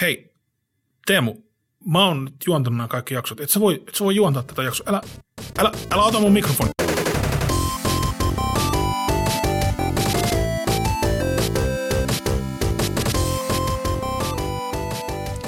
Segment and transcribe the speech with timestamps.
[0.00, 0.34] Hei,
[1.06, 1.36] Teemu,
[1.86, 3.40] mä oon juontanut nämä kaikki jaksot.
[3.40, 4.86] Et sä voi, et sä voi juontaa tätä jaksoa.
[4.88, 5.00] Älä,
[5.58, 6.70] älä, älä ota mun mikrofoni.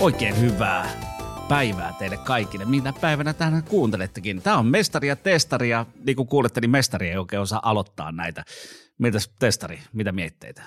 [0.00, 0.90] Oikein hyvää
[1.48, 2.64] päivää teille kaikille.
[2.64, 4.42] Mitä päivänä tähän kuuntelettekin?
[4.42, 8.12] Tämä on Mestari ja Testari ja niin kuin kuulette, niin Mestari ei oikein osaa aloittaa
[8.12, 8.44] näitä.
[8.98, 10.62] Mitäs Testari, mitä mietteitä?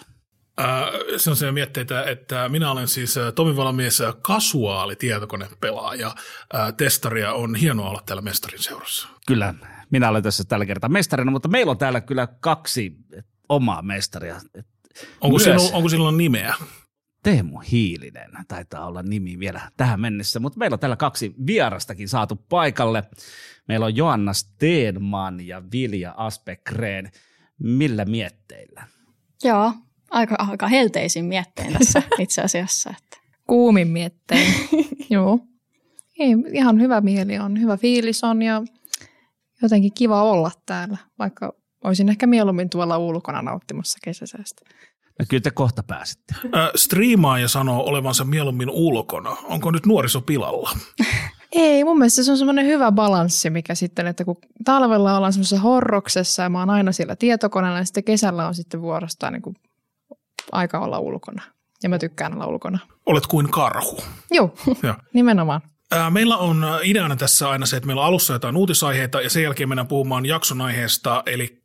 [0.60, 0.68] Äh,
[1.18, 6.08] se on se mietteitä, että minä olen siis äh, Tomi Valamies äh, kasuaali tietokonepelaaja.
[6.56, 9.08] Äh, testaria on hienoa olla täällä Mestarin seurassa.
[9.28, 9.54] Kyllä,
[9.90, 12.96] minä olen tässä tällä kertaa mestarina, mutta meillä on täällä kyllä kaksi
[13.50, 14.42] omaa mestaria.
[15.22, 15.44] Onko, Myös.
[15.44, 16.56] sinu, onko sinulla nimeä?
[17.24, 22.36] Teemu Hiilinen taitaa olla nimi vielä tähän mennessä, mutta meillä on täällä kaksi vierastakin saatu
[22.36, 23.04] paikalle.
[23.68, 27.12] Meillä on Joanna Steenman ja Vilja Aspekreen.
[27.60, 28.88] Millä mietteillä?
[29.44, 29.74] Joo,
[30.14, 32.90] aika, aika helteisin miettein tässä itse asiassa.
[32.90, 33.18] Että.
[33.48, 34.54] kuumin miettein.
[35.10, 35.40] Joo.
[36.20, 38.62] Ei, ihan hyvä mieli on, hyvä fiilis on ja
[39.62, 44.62] jotenkin kiva olla täällä, vaikka olisin ehkä mieluummin tuolla ulkona nauttimassa kesäsäästä.
[45.20, 46.36] No kyllä te kohta pääsitte.
[46.46, 49.38] Äh, striimaaja sanoo olevansa mieluummin ulkona.
[49.44, 50.70] Onko nyt nuoriso pilalla?
[51.52, 55.64] Ei, mun mielestä se on semmoinen hyvä balanssi, mikä sitten, että kun talvella ollaan semmoisessa
[55.64, 59.56] horroksessa ja mä oon aina siellä tietokoneella, niin sitten kesällä on sitten vuorostaan niin kuin
[60.54, 61.44] aika olla ulkona.
[61.84, 62.80] Ja mä tykkään olla ulkona.
[63.06, 64.04] Olet kuin karhu.
[64.32, 64.96] Joo, Joo.
[65.14, 65.62] nimenomaan.
[66.10, 69.70] Meillä on ideana tässä aina se, että meillä on alussa jotain uutisaiheita ja sen jälkeen
[69.70, 71.62] mennään puhumaan jakson aiheesta, eli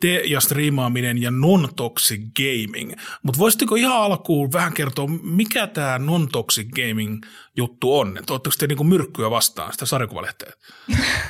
[0.00, 2.92] te ja striimaaminen ja non-toxic gaming.
[3.22, 7.22] Mutta voisitteko ihan alkuun vähän kertoa, mikä tämä non-toxic gaming
[7.56, 8.18] juttu on?
[8.18, 10.52] Että Oletteko te niinku myrkkyä vastaan sitä sarjakuvalehteä?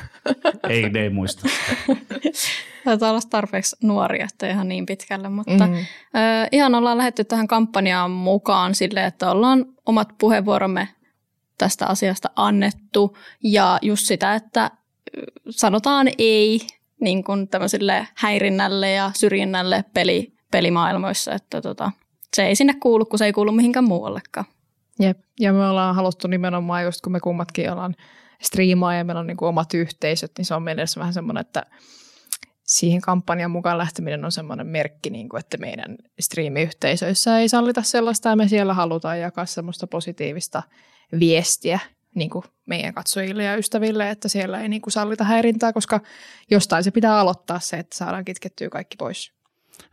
[0.69, 1.47] Ei, ne ei muista.
[2.83, 5.73] Taitaa olla tarpeeksi nuoria, että ihan niin pitkälle, mutta Mm.
[5.73, 10.87] ö, ihan ollaan lähdetty tähän kampanjaan mukaan sille, että ollaan omat puheenvuoromme
[11.57, 14.71] tästä asiasta annettu ja just sitä, että
[15.49, 16.61] sanotaan ei
[17.01, 21.91] niin kuin tämmöiselle häirinnälle ja syrjinnälle peli, pelimaailmoissa, että tota,
[22.35, 24.45] se ei sinne kuulu, kun se ei kuulu mihinkään muuallekaan.
[24.99, 25.19] Jep.
[25.39, 27.95] Ja me ollaan haluttu nimenomaan just kun me kummatkin ollaan
[28.41, 31.65] striimaa ja meillä on niin kuin omat yhteisöt, niin se on meille vähän semmoinen, että
[32.71, 38.29] siihen kampanjan mukaan lähteminen on semmoinen merkki, niin kuin, että meidän striimiyhteisöissä ei sallita sellaista
[38.29, 40.63] ja me siellä halutaan jakaa semmoista positiivista
[41.19, 41.79] viestiä
[42.15, 46.01] niin kuin meidän katsojille ja ystäville, että siellä ei niin kuin sallita häirintää, koska
[46.51, 49.33] jostain se pitää aloittaa se, että saadaan kitkettyä kaikki pois.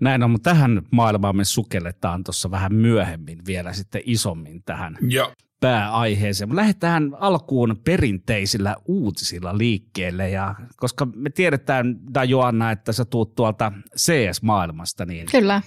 [0.01, 5.33] Näin on, mutta tähän maailmaan me sukelletaan tuossa vähän myöhemmin vielä sitten isommin tähän Ja
[5.61, 6.57] pääaiheeseen.
[6.57, 13.73] Lähdetään alkuun perinteisillä uutisilla liikkeelle, ja koska me tiedetään, da Joanna, että sä tuut tuolta
[13.97, 15.63] CS-maailmasta, niin Kyllä.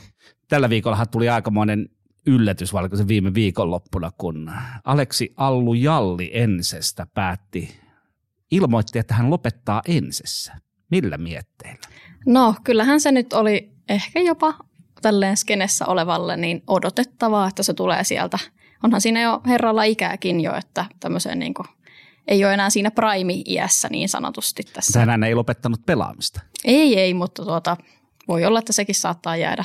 [0.48, 1.90] tällä viikollahan tuli aikamoinen
[2.28, 4.52] yllätys, vaikka se viime viikonloppuna, kun
[4.84, 7.80] Aleksi Allu Jalli Ensestä päätti,
[8.52, 10.54] ilmoitti, että hän lopettaa Ensessä.
[10.92, 11.88] Millä mietteillä?
[12.26, 14.54] No, kyllähän se nyt oli ehkä jopa
[15.02, 18.40] tälleen skenessä olevalle niin odotettavaa, että se tulee sieltä.
[18.84, 21.68] Onhan siinä jo herralla ikääkin jo, että tämmöiseen niin kuin,
[22.28, 25.06] ei ole enää siinä prime-iässä niin sanotusti tässä.
[25.06, 26.42] Hän ei lopettanut pelaamista.
[26.66, 27.78] Ei, ei, mutta tuota,
[28.28, 29.64] voi olla, että sekin saattaa jäädä,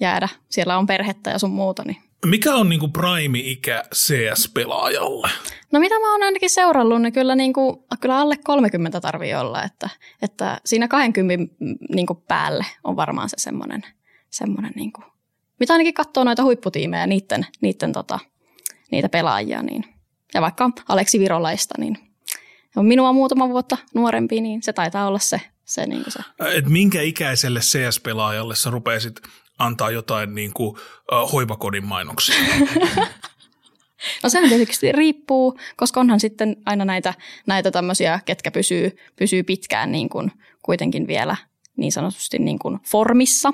[0.00, 0.28] jäädä.
[0.48, 1.82] Siellä on perhettä ja sun muuta.
[1.86, 1.96] Niin.
[2.26, 5.30] mikä on niinku prime-ikä CS-pelaajalle?
[5.72, 9.62] No mitä mä oon ainakin seurannut, niin kyllä, niin kuin, kyllä alle 30 tarvii olla,
[9.62, 9.88] että,
[10.22, 11.54] että siinä 20
[11.94, 13.82] niin kuin päälle on varmaan se semmoinen,
[14.30, 15.04] semmoinen niin kuin,
[15.60, 18.18] mitä ainakin katsoo noita huipputiimejä, niiden, niiden tota,
[18.92, 19.84] niitä pelaajia, niin,
[20.34, 21.98] ja vaikka Aleksi Virolaista, niin
[22.76, 26.20] on minua muutama vuotta nuorempi, niin se taitaa olla se, se, niin kuin se.
[26.58, 29.20] Et minkä ikäiselle CS-pelaajalle sä rupeaisit
[29.58, 32.36] antaa jotain niinku, uh, hoivakodin mainoksia?
[34.22, 37.14] No sehän tietysti riippuu, koska onhan sitten aina näitä,
[37.46, 40.32] näitä tämmöisiä, ketkä pysyy, pysyy pitkään niin kuin
[40.62, 41.36] kuitenkin vielä
[41.76, 43.52] niin sanotusti niin kuin formissa.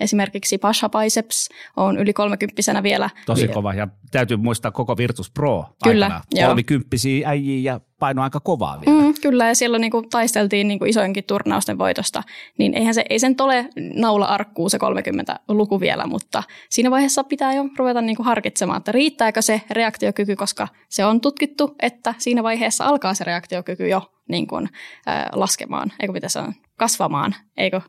[0.00, 3.10] Esimerkiksi Pasha Biceps on yli kolmekymppisenä vielä.
[3.26, 3.74] Tosi kova.
[3.74, 6.46] Ja täytyy muistaa koko Virtus Pro Kyllä, aikana.
[6.46, 9.02] Kolmikymppisiä äijiä ja paino aika kovaa vielä.
[9.02, 12.22] Mm, kyllä, ja silloin niin kuin taisteltiin niin kuin isoinkin turnausten voitosta,
[12.58, 17.24] niin eihän se, ei sen ole naula arkkuu se 30 luku vielä, mutta siinä vaiheessa
[17.24, 22.14] pitää jo ruveta niin kuin harkitsemaan, että riittääkö se reaktiokyky, koska se on tutkittu, että
[22.18, 24.68] siinä vaiheessa alkaa se reaktiokyky jo niin kuin,
[25.08, 27.80] äh, laskemaan, eikö mitä se on, kasvamaan, eikö?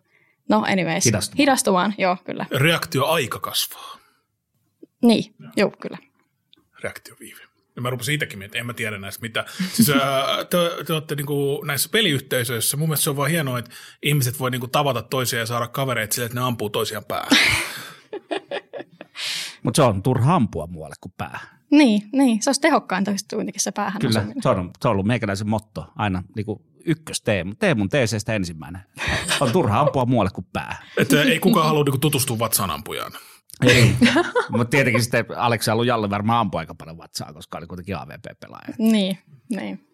[0.50, 1.06] No anyways.
[1.06, 1.38] Hidastumaan.
[1.38, 2.46] Hidastumaan, joo, kyllä.
[2.52, 3.98] Reaktioaika kasvaa.
[5.04, 5.98] Niin, joo, kyllä.
[6.84, 7.42] reaktioviive.
[7.76, 9.46] Ja mä rupesin itsekin miettimään, en mä tiedä näistä mitä.
[9.74, 10.00] Siis ää,
[10.50, 10.58] te,
[10.88, 13.72] te olette niinku näissä peliyhteisöissä, mun mielestä se on vaan hienoa, että
[14.04, 17.30] ihmiset voi niinku tavata toisiaan ja saada kavereita sille, että ne ampuu toisiaan päähän.
[19.64, 21.60] Mutta se on turha ampua muualle kuin päähän.
[21.72, 24.44] Niin, niin, se olisi tehokkainta just kuitenkin se päähän Kyllä, osuminen.
[24.44, 28.34] se on, se on ollut meikäläisen motto aina niin kuin ykkös tee, tee mun TCstä
[28.34, 28.82] ensimmäinen.
[29.40, 30.86] On turha ampua muualle kuin päähän.
[30.98, 33.12] Että ei kukaan halua niinku tutustua vatsanampujaan.
[33.68, 33.96] Ei.
[34.50, 38.74] Mutta tietenkin sitten Aleksi Jalle varmaan ampui aika paljon vatsaa, koska oli kuitenkin AVP-pelaaja.
[38.78, 39.18] Niin,
[39.50, 39.86] niin.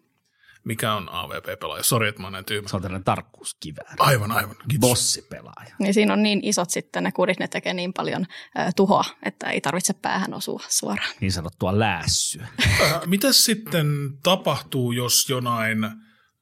[0.64, 1.82] Mikä on AVP-pelaaja?
[1.82, 2.68] Sori, että mä näin tyhmä.
[2.68, 3.96] Se on tällainen tarkkuuskivääri.
[3.98, 4.56] Aivan, aivan.
[4.68, 4.88] Kiitos.
[4.88, 5.74] Bossipelaaja.
[5.78, 8.26] Niin siinä on niin isot sitten ne kurit, ne tekee niin paljon
[8.58, 11.08] ö, tuhoa, että ei tarvitse päähän osua suoraan.
[11.20, 12.46] Niin sanottua lässyä.
[12.80, 13.86] Äh, Mitäs sitten
[14.22, 15.78] tapahtuu, jos jonain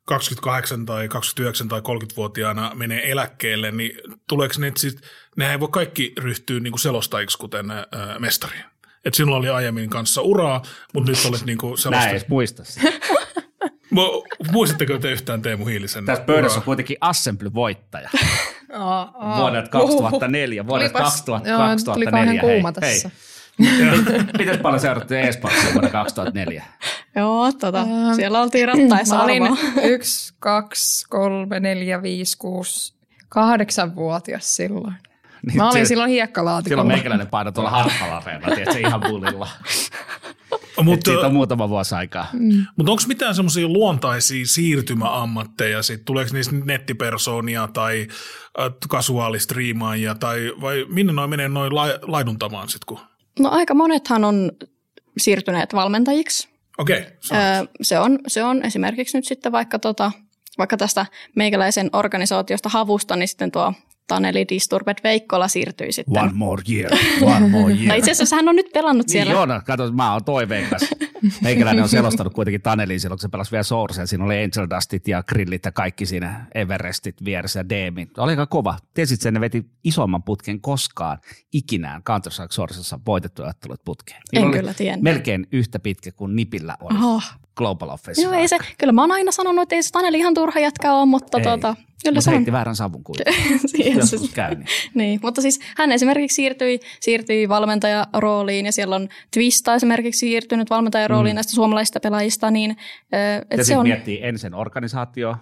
[0.04, 3.90] 28 tai 29 tai 30-vuotiaana menee eläkkeelle, niin
[4.28, 5.00] tuleeko ne sit,
[5.36, 7.84] nehän ei voi kaikki ryhtyä niin kuin selostajiksi, kuten äh,
[8.18, 8.58] mestari.
[9.04, 10.62] Et sinulla oli aiemmin kanssa uraa,
[10.94, 12.10] mutta nyt olet niin kuin selostaja.
[12.10, 12.88] edes muista sitä.
[14.52, 18.10] Muistatteko te yhtään Teemu Hiilisen Tässä pöydässä on kuitenkin Assembly-voittaja
[18.72, 19.38] Aa, aa.
[19.40, 21.94] vuodelta 2004, vuodelta Tulipas- 2000, joo, 2004.
[21.94, 23.00] Tuli kauhean Hei, kuuma hei.
[24.38, 26.64] Miten paljon seurattiin eSportsia vuonna 2004?
[27.16, 27.86] Joo, tota,
[28.16, 29.42] siellä oltiin rattaissa Mä olin
[29.82, 32.94] yksi, kaksi, kolme, neljä, viisi, kuusi,
[33.28, 34.94] kahdeksan vuotias silloin.
[35.46, 36.84] Niin Mä olin se- silloin Silloin hiekkalaatikolla.
[36.84, 39.48] meikäläinen paino tuolla harppalareella, tiedätkö, ihan bullilla.
[40.82, 42.26] Mutta siitä on muutama vuosi aikaa.
[42.76, 48.06] Mutta onko mitään semmoisia luontaisia siirtymäammatteja, sit, tuleeko niistä nettipersoonia tai
[48.60, 52.86] äh, kasuaalistriimaajia, tai vai minne noin menee noin la, laiduntamaan sitten?
[52.86, 53.13] Kun...
[53.38, 54.52] No aika monethan on
[55.18, 56.48] siirtyneet valmentajiksi.
[56.78, 60.12] Okei, okay, Öö, se, on, se on esimerkiksi nyt sitten vaikka, tota,
[60.58, 63.72] vaikka tästä meikäläisen organisaatiosta havusta, niin sitten tuo
[64.06, 66.22] Taneli Disturbed Veikkola siirtyi sitten.
[66.22, 66.92] One more year,
[67.22, 67.88] one more year.
[67.88, 69.32] Tai itse asiassa hän on nyt pelannut Niin siellä.
[69.32, 70.82] joo, no, kato, mä oon toiveikas.
[71.42, 74.06] Meikäläinen on selostanut kuitenkin Taneliin silloin, kun se pelasi vielä Sourcea.
[74.06, 78.08] Siinä oli Angel Dustit ja Grillit ja kaikki siinä Everestit vieressä ja Deemi.
[78.16, 78.76] Oli aika kova.
[78.94, 81.18] Tiesit sen, ne veti isomman putken koskaan
[81.52, 84.22] ikinään Counter-Strike Sourcessa voitettuja ottelut putkeen.
[84.32, 85.02] En kyllä tiennyt.
[85.02, 87.20] Melkein yhtä pitkä kuin Nipillä oli Oho.
[87.56, 88.26] Global Offensive.
[88.26, 90.94] Joo, ei se, kyllä mä oon aina sanonut, että ei se Taneli ihan turha jätkä
[90.94, 91.44] ole, mutta Ei.
[91.44, 92.34] tota, kyllä se on.
[92.34, 93.58] heitti väärän savun kuitenkin.
[93.68, 94.66] Se- Joskus käy niin.
[94.94, 101.32] Niin, mutta siis hän esimerkiksi siirtyi, siirtyi valmentajarooliin ja siellä on Twista esimerkiksi siirtynyt valmentajarooliin
[101.32, 101.36] mm.
[101.36, 102.76] näistä suomalaisista pelaajista, niin
[103.12, 105.36] Ja et se sitten on miettii ensin organisaatio.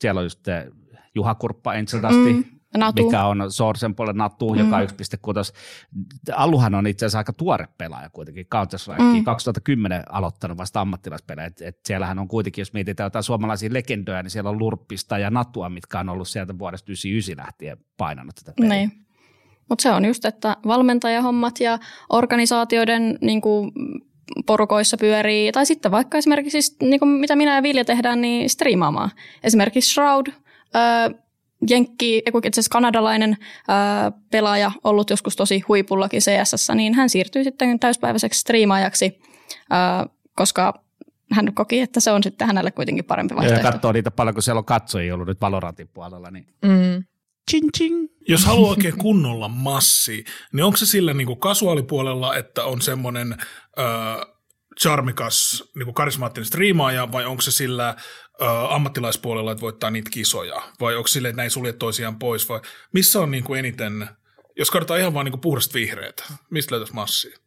[0.00, 0.40] Siellä on just
[1.14, 2.44] Juha Kurppa, Angel Dusti, Mm,
[2.76, 3.04] Natu.
[3.04, 4.58] mikä on Sourcen puolella Natu, mm.
[4.58, 4.88] joka on 1.6.
[6.34, 9.24] Alluhan on itse asiassa aika tuore pelaaja kuitenkin, counter mm.
[9.24, 11.46] 2010 aloittanut vasta ammattilaispelejä.
[11.46, 15.30] Et, et siellähän on kuitenkin, jos mietitään jotain suomalaisia legendoja, niin siellä on Lurppista ja
[15.30, 18.74] Natua, mitkä on ollut sieltä vuodesta 99 lähtien painanut tätä peliä.
[18.74, 18.92] Niin.
[19.68, 21.78] Mutta se on just, että valmentajahommat ja
[22.10, 23.72] organisaatioiden niin kuin,
[24.46, 28.50] porukoissa pyörii, tai sitten vaikka esimerkiksi, siis, niin kuin mitä minä ja Vilja tehdään, niin
[28.50, 29.10] striimaamaan.
[29.42, 31.14] Esimerkiksi Shroud, ö,
[31.70, 37.44] Jenkki, kun itse asiassa kanadalainen ö, pelaaja, ollut joskus tosi huipullakin CSS, niin hän siirtyi
[37.44, 39.20] sitten täyspäiväiseksi striimaajaksi,
[39.72, 40.82] ö, koska
[41.32, 43.70] hän koki, että se on sitten hänelle kuitenkin parempi Ja vaihtoehto.
[43.72, 47.04] katsoo niitä paljon, kun siellä on katsojia ollut nyt Valorantin puolella, niin Mm.
[47.50, 48.06] ching ching.
[48.28, 53.32] Jos haluaa oikein kunnolla massi, niin onko se sillä niin kuin kasuaalipuolella, että on semmoinen
[53.78, 54.26] äh,
[54.82, 57.94] charmikas, niin kuin karismaattinen striimaaja, vai onko se sillä
[58.68, 60.62] ammattilaispuolella, että voittaa niitä kisoja?
[60.80, 62.48] Vai onko sille, että näin sulje toisiaan pois?
[62.48, 62.60] Vai
[62.92, 64.08] missä on niin kuin eniten,
[64.58, 67.38] jos katsotaan ihan vaan niin kuin puhdasta vihreätä, mistä löytäisi massia?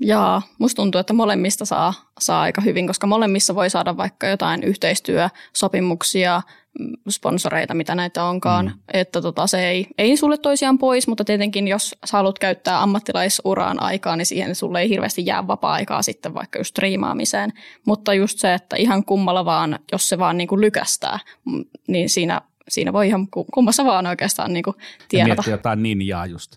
[0.00, 4.62] Jaa, musta tuntuu, että molemmista saa, saa aika hyvin, koska molemmissa voi saada vaikka jotain
[4.62, 6.42] yhteistyösopimuksia,
[6.78, 8.66] mm, sponsoreita, mitä näitä onkaan.
[8.66, 8.72] Mm.
[8.92, 13.82] Että tota, se ei, ei sulle toisiaan pois, mutta tietenkin jos sä haluat käyttää ammattilaisuraan
[13.82, 17.52] aikaa, niin siihen sulle ei hirveästi jää vapaa-aikaa sitten vaikka just striimaamiseen.
[17.86, 22.08] Mutta just se, että ihan kummalla vaan, jos se vaan niin kuin lykästää, mm, niin
[22.08, 25.34] siinä, siinä voi ihan ku- kummassa vaan oikeastaan niin kuin Ja tienata.
[25.34, 26.56] miettii jotain ninjaa just.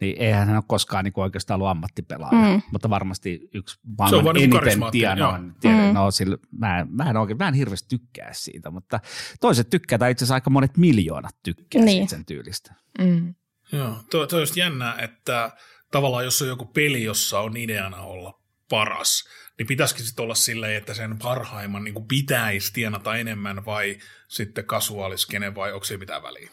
[0.00, 2.62] Niin eihän hän ole koskaan niin oikeastaan ollut ammattipelaaja, Mm.
[2.72, 5.42] mutta varmasti yksi on maailman vaan niinku eniten tienoin.
[5.42, 5.94] Mm.
[5.94, 9.00] no, sillä, mä, en, mä, en oikein, mä en hirveästi tykkää siitä, mutta
[9.40, 11.96] toiset tykkää, tai itse asiassa aika monet miljoonat tykkää Niin.
[11.96, 12.74] siitä sen tyylistä.
[12.98, 13.34] Mm.
[13.72, 15.50] Joo, tuo, tuo olisi jännää, että
[15.92, 18.40] tavallaan jos on joku peli, jossa on ideana olla
[18.70, 19.24] paras,
[19.58, 24.64] niin pitäisikin sitten olla silleen, että sen parhaimman niin kuin pitäisi tienata enemmän vai sitten
[24.64, 26.50] kasuaaliskene vai onko se mitään väliä?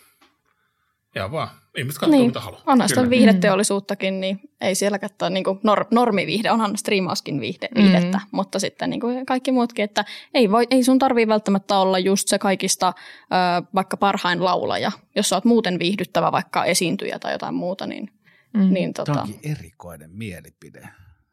[1.16, 2.62] Ja vaan, ihmiset katsoo Niin, mitä haluaa.
[2.66, 8.18] onhan sitä viihdeteollisuuttakin, niin ei siellä katsoa niin kuin nor, normiviihde, onhan striimauskin viihde, viihdettä,
[8.18, 8.28] Mm.
[8.32, 12.28] mutta sitten niin kuin kaikki muutkin, että ei, voi, ei sun tarvii välttämättä olla just
[12.28, 17.56] se kaikista ö, vaikka parhain laulaja, jos sä oot muuten viihdyttävä vaikka esiintyjä tai jotain
[17.56, 18.10] muuta, niin,
[18.54, 18.74] Mm.
[18.74, 20.90] niin Tämä tota, onkin erikoinen mielipide,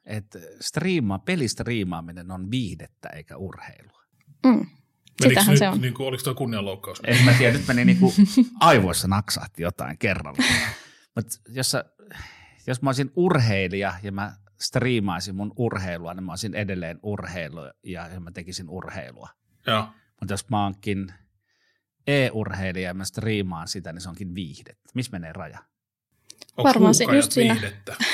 [0.06, 4.02] että striima, pelistriimaaminen on viihdettä eikä urheilua.
[4.46, 4.66] mm,
[5.20, 5.80] Menikö sitähän nyt, se on.
[5.80, 7.00] Niin kuin, oliko tuo kunnianloukkaus?
[7.06, 8.14] En mä tiedä, nyt meni niinku
[8.60, 10.38] aivoissa naksahti jotain kerralla.
[11.16, 11.84] Mutta jos, sä-
[12.66, 18.08] jos mä olisin urheilija ja mä striimaisin mun urheilua, niin mä olisin edelleen urheilu ja
[18.20, 19.28] mä tekisin urheilua.
[19.66, 19.88] Joo.
[20.20, 21.12] Mutta jos mä oonkin
[22.06, 24.90] e-urheilija ja mä striimaan sitä, niin se onkin viihdettä.
[24.94, 25.58] Missä menee raja?
[26.56, 27.54] Onko Varmaan se- just siinä.
[27.54, 27.96] viihdettä?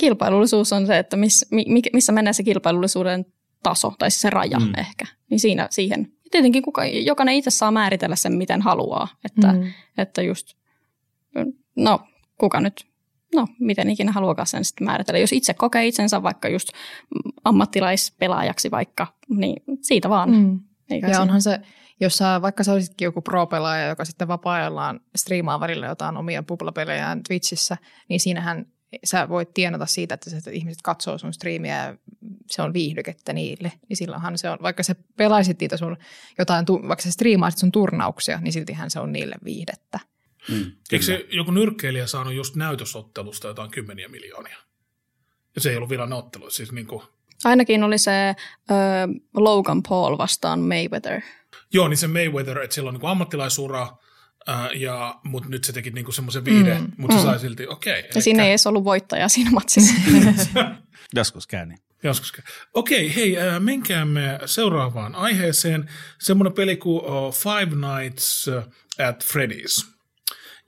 [0.00, 3.26] Kilpailullisuus on se, että miss, mi, mi- missä menee se kilpailullisuuden
[3.68, 4.72] taso, tai siis se raja Mm.
[4.78, 5.04] ehkä.
[5.30, 6.00] Niin siinä, siihen.
[6.24, 9.08] Ja tietenkin kuka, jokainen itse saa määritellä sen, miten haluaa.
[9.24, 9.62] Että, mm.
[9.98, 10.46] Että just,
[11.76, 12.00] no
[12.40, 12.86] kuka nyt,
[13.34, 15.18] no miten ikinä haluakaan sen sitten määritellä.
[15.20, 16.68] Jos itse kokee itsensä vaikka just
[17.44, 20.30] ammattilaispelaajaksi vaikka, niin siitä vaan.
[20.30, 20.36] Mm.
[20.36, 20.60] Mm.
[20.90, 21.60] Eikä Ja siinä- onhan se,
[22.00, 27.22] jos sä, vaikka sä olisitkin joku pro-pelaaja, joka sitten vapaa-ajallaan striimaa välillä jotain omia puplapelejään
[27.22, 27.76] Twitchissä,
[28.08, 28.66] niin siinähän
[29.04, 31.96] sä voit tienata siitä, että, se, että ihmiset katsoo sun striimiä ja
[32.50, 33.72] se on viihdykettä niille.
[33.88, 35.96] Niin silloinhan se on, vaikka sä pelaisit niitä sun
[36.38, 40.00] jotain, tu- vaikka sä striimaisit sun turnauksia, niin siltihän se on niille viihdettä.
[40.48, 44.56] Mm, Eikö se joku nyrkkeilijä saanut just näytösottelusta jotain kymmeniä miljoonia?
[45.54, 47.02] Ja se ei ollut vielä ottelu, siis niin kuin,
[47.44, 48.28] Ainakin oli se
[48.70, 48.74] ö,
[49.34, 51.20] Logan Paul vastaan Mayweather.
[51.72, 53.88] Joo, niin se Mayweather, että sillä on niin ammattilaisura,
[54.46, 57.26] ää, ja, mutta nyt se teki niin semmoisen viide, mm, Mm, mutta se mm.
[57.26, 58.08] sai silti, okei.
[58.14, 59.94] Ja siinä ei edes ollut voittajaa siinä matsissa.
[61.16, 61.78] Joskus käy niin.
[62.02, 62.32] Joskus.
[62.74, 65.90] Okei, hei, äh, menkäämme seuraavaan aiheeseen.
[66.20, 68.48] Semmoinen peli kuin uh, Five Nights
[69.08, 69.96] at Freddy's.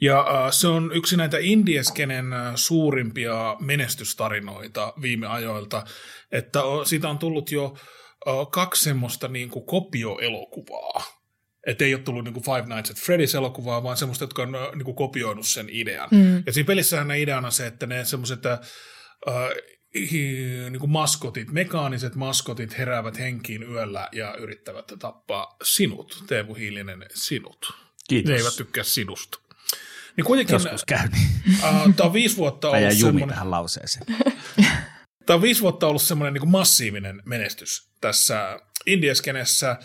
[0.01, 5.85] Ja äh, se on yksi näitä indieskenen äh, suurimpia menestystarinoita viime ajoilta,
[6.33, 7.65] että uh, siitä on tullut jo
[8.27, 11.18] uh, kaksi semmoista niin kuin kopioelokuvaa.
[11.67, 14.55] Että ei ole tullut niin kuin Five Nights at Freddy's elokuvaa, vaan semmoista, jotka on
[14.55, 16.09] äh, niin kuin kopioinut sen idean.
[16.11, 16.43] Mm.
[16.47, 18.61] Ja siinä pelissähän ideana se, että ne semmoiset äh,
[19.95, 27.73] niin kuin maskotit, mekaaniset maskotit heräävät henkiin yöllä ja yrittävät tappaa sinut, Teemu Hiilinen, sinut.
[28.09, 28.31] Kiitos.
[28.31, 29.39] Ne eivät tykkää sinusta.
[30.17, 31.29] Niin kuitenkin, Joskus käy niin.
[31.55, 34.07] uh, tämä on viisi vuotta jää ollut jumi semmoinen, tähän lauseeseen.
[35.29, 39.77] Tämä on viisi vuotta ollut semmoinen niin massiivinen menestys tässä Indieskenessä,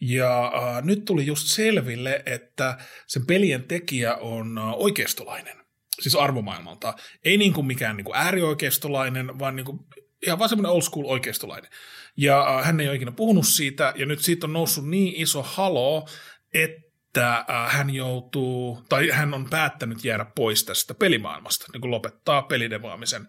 [0.00, 5.56] ja äh, nyt tuli just selville, että sen pelien tekijä on äh, oikeistolainen,
[6.00, 6.94] siis arvomaailmalta.
[7.24, 9.78] Ei niin kuin mikään niin kuin äärioikeistolainen, vaan niin kuin
[10.26, 11.70] ihan vaan semmoinen old school oikeistolainen.
[12.16, 15.42] Ja äh, hän ei ole ikinä puhunut siitä, ja nyt siitä on noussut niin iso
[15.42, 16.08] halo,
[16.54, 22.42] että äh, hän joutuu, tai hän on päättänyt jäädä pois tästä pelimaailmasta, niin kuin lopettaa
[22.42, 23.28] pelidevaamisen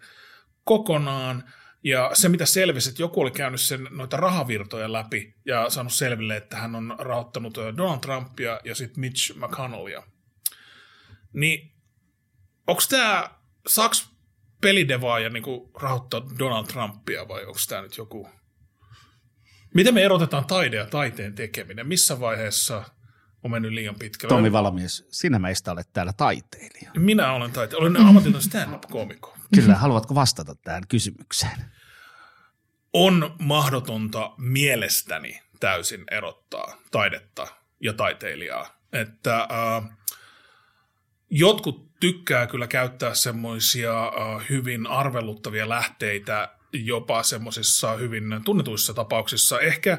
[0.64, 1.44] kokonaan.
[1.84, 6.36] Ja se, mitä selvisi, että joku oli käynyt sen noita rahavirtoja läpi ja saanut selville,
[6.36, 10.02] että hän on rahoittanut Donald Trumpia ja sitten Mitch McConnellia.
[11.32, 11.72] Niin
[12.66, 13.30] onko tämä,
[13.66, 14.10] saaks
[14.60, 18.28] pelidevaaja niinku rahoittaa Donald Trumpia vai onko tämä nyt joku...
[19.74, 21.86] Miten me erotetaan taide ja taiteen tekeminen?
[21.86, 22.84] Missä vaiheessa
[23.42, 24.34] on mennyt liian pitkälle?
[24.34, 26.90] Tommi Valamies, sinä meistä olet täällä taiteilija.
[26.96, 27.76] Minä olen taite.
[27.76, 29.36] Olen ammatillinen stand-up-koomikko.
[29.54, 31.74] Kyllä, haluatko vastata tähän kysymykseen?
[32.94, 37.46] on mahdotonta mielestäni täysin erottaa taidetta
[37.80, 38.78] ja taiteilijaa.
[38.92, 39.90] Että äh,
[41.30, 49.60] jotkut tykkää kyllä käyttää semmoisia äh, hyvin arveluttavia lähteitä jopa semmoisissa hyvin tunnetuissa tapauksissa.
[49.60, 49.98] Ehkä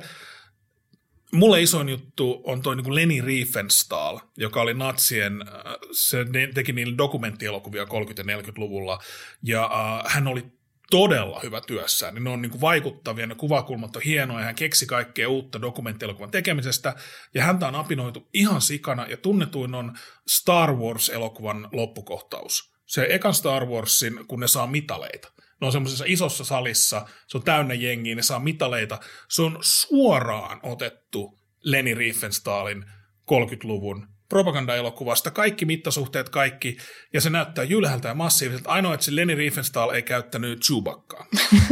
[1.36, 6.98] mulle isoin juttu on toi niin Leni Riefenstahl, joka oli natsien, äh, se teki niille
[6.98, 7.88] dokumenttielokuvia 30-
[8.18, 9.00] ja 40-luvulla,
[9.44, 10.46] ja äh, hän oli
[10.92, 12.14] todella hyvä työssään.
[12.14, 15.62] Niin ne on niin kuin vaikuttavia, ne kuvakulmat on hienoja, ja hän keksi kaikkea uutta
[15.62, 16.96] dokumenttielokuvan tekemisestä,
[17.34, 22.76] ja häntä on apinoitu ihan sikana, ja tunnetuin on Star Wars-elokuvan loppukohtaus.
[22.86, 25.32] Se ekan Star Warsin, kun ne saa mitaleita.
[25.62, 29.00] Ne on semmoisessa isossa salissa, se on täynnä jengiä, ne saa mitaleita.
[29.30, 32.86] Se on suoraan otettu Leni Riefenstahlin
[33.32, 36.78] 30-luvun propagandaelokuvasta, kaikki mittasuhteet, kaikki,
[37.14, 38.70] ja se näyttää jylhältä ja massiiviselta.
[38.70, 41.26] Ainoa, että se Leni Riefenstahl ei käyttänyt Chewbaccaa.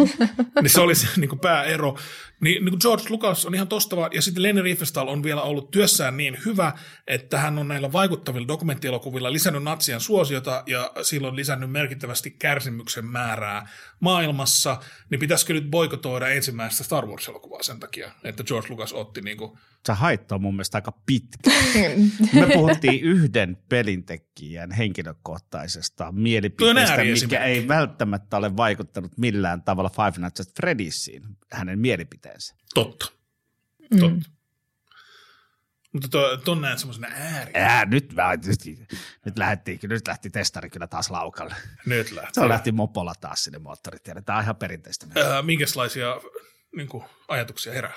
[0.62, 1.98] niin se oli se niin kuin pääero.
[2.44, 5.42] Niin, niin kuin George Lucas on ihan tosta vaan, ja sitten Leni Riefenstahl on vielä
[5.42, 6.72] ollut työssään niin hyvä,
[7.08, 13.70] että hän on näillä vaikuttavilla dokumenttielokuvilla lisännyt natsien suosiota ja silloin lisännyt merkittävästi kärsimyksen määrää
[14.00, 14.78] maailmassa,
[15.10, 19.58] niin pitäisikö nyt boikotoida ensimmäistä Star Wars-elokuvaa sen takia, että George Lucas otti niin kuin
[19.88, 21.52] Sä haittaa mun mielestä aika pitkä.
[22.40, 30.42] Me puhuttiin yhden pelintekijän henkilökohtaisesta mielipiteestä, mikä ei välttämättä ole vaikuttanut millään tavalla Five Nights
[30.42, 32.33] at Freddy'siin, hänen mielipiteensä.
[32.74, 33.12] Totta.
[34.00, 34.30] totta.
[35.94, 37.52] Mutta to, ton näen semmoisena ääri.
[37.56, 38.88] Ää, nyt, mä, nyt,
[39.26, 41.56] nyt, lähti, nyt lähti testari kyllä taas laukalle.
[41.86, 42.44] Nyt lähtee.
[42.44, 44.22] Se lähti mopolla taas sinne moottoritielle.
[44.22, 45.06] Tämä on ihan perinteistä.
[45.16, 46.22] Ää, minkälaisia
[46.76, 47.94] niin kuin, ajatuksia herää?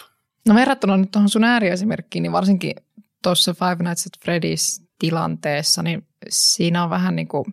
[0.49, 2.75] No verrattuna nyt tuohon sun ääriesimerkkiin, niin varsinkin
[3.23, 7.45] tuossa Five Nights at Freddy's tilanteessa, niin siinä on vähän niin kuin,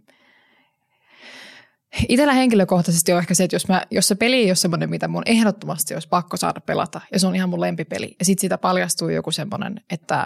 [2.10, 5.08] Itellä henkilökohtaisesti on ehkä se, että jos, mä, jos se peli ei ole semmoinen, mitä
[5.08, 8.58] mun ehdottomasti olisi pakko saada pelata, ja se on ihan mun lempipeli, ja sitten siitä
[8.58, 10.26] paljastuu joku semmoinen, että,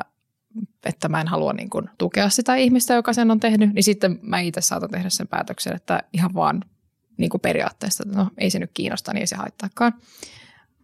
[0.85, 4.19] että mä en halua niin kuin tukea sitä ihmistä, joka sen on tehnyt, niin sitten
[4.21, 6.63] mä itse saatan tehdä sen päätöksen, että ihan vaan
[7.17, 9.93] niin kuin periaatteessa, että no ei se nyt kiinnosta, niin ei se haittaakaan.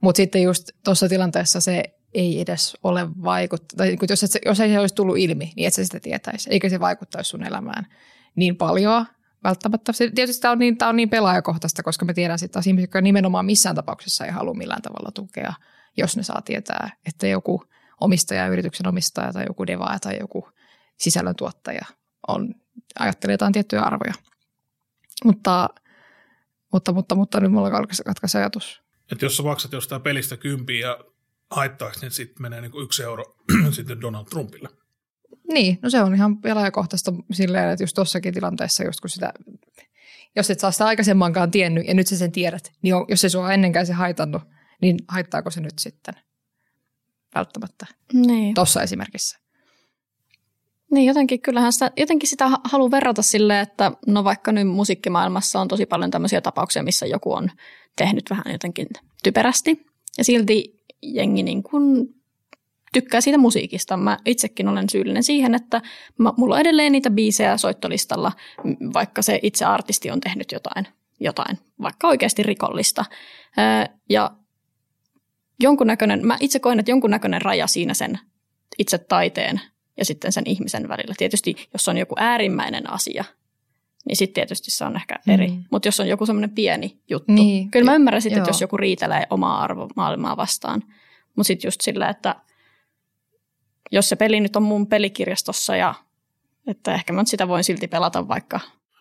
[0.02, 4.60] Mutta sitten just tuossa tilanteessa se ei edes ole vaikuttanut, tai niin jos, et, jos
[4.60, 7.88] ei se olisi tullut ilmi, niin et sä sitä tietäisi, eikä se vaikuttaisi sun elämään
[8.36, 9.06] niin paljon
[9.43, 9.93] välttämättä.
[9.93, 12.83] Se, tietysti tämä on, niin, tämä on niin pelaajakohtaista, koska me tiedän sitten taas ihmisiä,
[12.83, 15.53] jotka nimenomaan missään tapauksessa ei halua millään tavalla tukea,
[15.97, 17.63] jos ne saa tietää, että joku
[18.01, 20.50] omistaja, yrityksen omistaja tai joku devaaja tai joku
[20.97, 21.85] sisällöntuottaja
[22.27, 22.55] on,
[23.00, 24.13] ajattelee jotain tiettyjä arvoja.
[25.25, 25.69] Mutta,
[26.73, 27.71] mutta, mutta, mutta nyt mulla
[28.05, 28.83] katkaisi ajatus.
[29.12, 31.00] Että jos sä maksat jostain pelistä kympiä ja
[31.51, 33.35] haittaako, niin sitten menee niin kuin yksi euro
[33.71, 34.69] sitten Donald Trumpille.
[35.54, 39.34] Niin, no se on ihan pelaajakohtaista silleen, että just tuossakin tilanteessa, just kun sitä,
[40.36, 43.30] jos et saa sitä aikaisemmankaan tiennyt ja nyt sä sen tiedät, niin on, jos se
[43.30, 44.42] sua ennenkään se haitannut,
[44.82, 46.13] niin haittaako se nyt sitten?
[47.36, 47.86] Välttämättä.
[48.13, 48.54] Niin.
[48.56, 49.40] Tuossa esimerkissä.
[50.92, 55.68] Niin, jotenkin kyllähän sitä, jotenkin sitä haluaa verrata silleen, että no vaikka nyt musiikkimaailmassa on
[55.68, 57.52] tosi paljon tämmöisiä tapauksia, missä joku on
[57.96, 58.88] tehnyt vähän jotenkin
[59.24, 59.86] typerästi
[60.18, 62.16] ja silti jengi niin kuin
[62.93, 63.97] tykkää siitä musiikista.
[63.97, 65.81] Mä itsekin olen syyllinen siihen, että
[66.17, 68.31] mä, mulla on edelleen niitä biisejä soittolistalla,
[68.93, 70.88] vaikka se itse artisti on tehnyt jotain,
[71.19, 73.05] jotain vaikka oikeasti rikollista.
[74.09, 74.31] Ja
[75.59, 78.19] jonkunnäköinen, mä itse koen, että jonkunnäköinen raja siinä sen
[78.77, 79.62] itse taiteen
[79.97, 81.13] ja sitten sen ihmisen välillä.
[81.17, 83.25] Tietysti jos on joku äärimmäinen asia,
[84.07, 85.47] niin sitten tietysti se on ehkä eri.
[85.47, 85.63] Mm.
[85.71, 87.71] Mutta jos on joku semmoinen pieni juttu, niin.
[87.71, 90.83] kyllä mä ymmärrän sitten, että jos joku riitelee omaa arvomaailmaa vastaan.
[91.35, 92.35] Mutta sitten just sillä, että
[93.93, 95.95] jos se peli nyt on mun pelikirjastossa ja
[96.67, 98.59] että ehkä mä sitä voin silti pelata vaikka.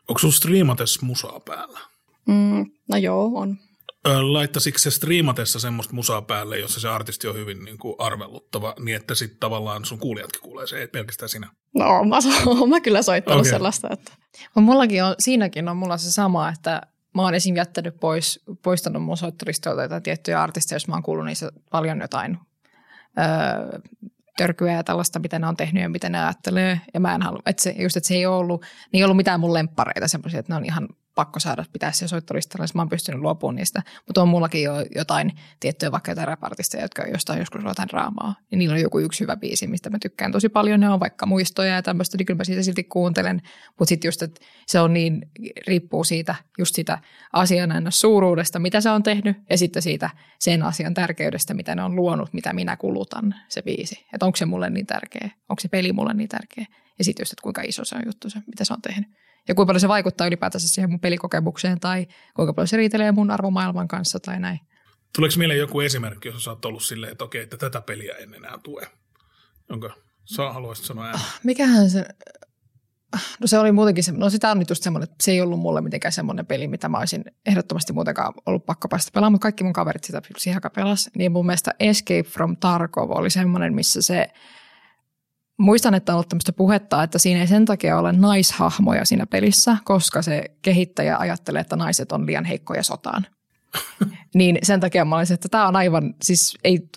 [0.09, 1.81] Onko sun striimatessa musaa päällä?
[2.27, 3.57] Mm, no joo, on.
[4.05, 8.97] Laittaisitko se striimatessa semmoista musaa päälle, jossa se artisti on hyvin niin kuin arveluttava, niin
[8.97, 11.51] että sitten tavallaan sun kuulijatkin kuulee se, ei pelkästään sinä?
[11.75, 12.19] No, mä,
[12.71, 13.51] mä kyllä soittanut okay.
[13.51, 13.89] sellaista.
[13.93, 14.13] Että.
[14.55, 16.83] Mullakin on, siinäkin on mulla se sama, että
[17.15, 17.57] mä oon esim.
[17.57, 22.39] jättänyt pois, poistanut mun soittoristoilta jotain tiettyjä artisteja, jos mä oon kuullut niissä paljon jotain
[23.19, 23.81] öö,
[24.37, 26.81] törkyä ja tällaista, mitä ne on tehnyt ja mitä ne ajattelee.
[26.95, 29.41] Ja mä en halua, että se, just, että se ei ollut, niin ei ollut mitään
[29.41, 33.21] mun lemppareita semmoisia, että ne on ihan pakko saada pitää se soittolistalla, mä oon pystynyt
[33.21, 33.83] luopumaan niistä.
[34.07, 38.35] Mutta on mullakin jo jotain tiettyjä vaikka jotain rapartisteja, jotka jostain joskus jotain draamaa.
[38.51, 40.81] Ja niillä on joku yksi hyvä biisi, mistä mä tykkään tosi paljon.
[40.81, 43.43] Ne on vaikka muistoja ja tämmöistä, niin kyllä mä siitä silti kuuntelen.
[43.79, 45.31] Mutta sitten just, että se on niin,
[45.67, 46.99] riippuu siitä, just sitä
[47.33, 51.97] asian suuruudesta, mitä se on tehnyt, ja sitten siitä sen asian tärkeydestä, mitä ne on
[51.97, 54.07] luonut, mitä minä kulutan, se biisi.
[54.13, 56.67] Että onko se mulle niin tärkeä, onko se peli mulle niin tärkeä.
[56.99, 59.07] Ja sitten just, että kuinka iso se on juttu se, mitä se on tehnyt
[59.49, 63.31] ja kuinka paljon se vaikuttaa ylipäätänsä siihen mun pelikokemukseen tai kuinka paljon se riitelee mun
[63.31, 64.61] arvomaailman kanssa tai näin.
[65.15, 68.35] Tuleeko mieleen joku esimerkki, jos sä oot ollut silleen, että okei, että tätä peliä en
[68.35, 68.87] enää tue?
[69.71, 69.91] Onko,
[70.25, 71.17] sä haluaisit sanoa ääni?
[71.17, 72.05] Ah, mikähän se,
[73.41, 75.61] no se oli muutenkin, se, no sitä on nyt just semmoinen, että se ei ollut
[75.61, 79.65] mulle mitenkään semmoinen peli, mitä mä olisin ehdottomasti muutenkaan ollut pakko päästä pelaamaan, mutta kaikki
[79.65, 81.11] mun kaverit sitä siihen pelas.
[81.17, 84.29] Niin mun mielestä Escape from Tarkov oli semmoinen, missä se
[85.63, 89.77] Muistan, että on ollut tämmöistä puhetta, että siinä ei sen takia ole naishahmoja siinä pelissä,
[89.85, 93.27] koska se kehittäjä ajattelee, että naiset on liian heikkoja sotaan.
[94.35, 96.89] niin sen takia mä olisin, että tämä on aivan, siis ei,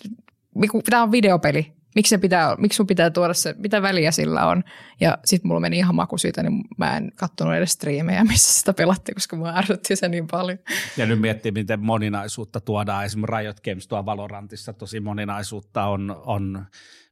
[0.90, 1.75] tämä on videopeli.
[1.96, 4.64] Miksi, se pitää, miksi sun pitää tuoda se, mitä väliä sillä on?
[5.00, 8.72] Ja sitten mulla meni ihan maku siitä, niin mä en kattonut edes striimejä, missä sitä
[8.72, 10.58] pelattiin, koska mä ärsytti se niin paljon.
[10.96, 13.04] Ja nyt miettii, miten moninaisuutta tuodaan.
[13.04, 16.66] Esimerkiksi Riot Games tuo Valorantissa tosi moninaisuutta on, on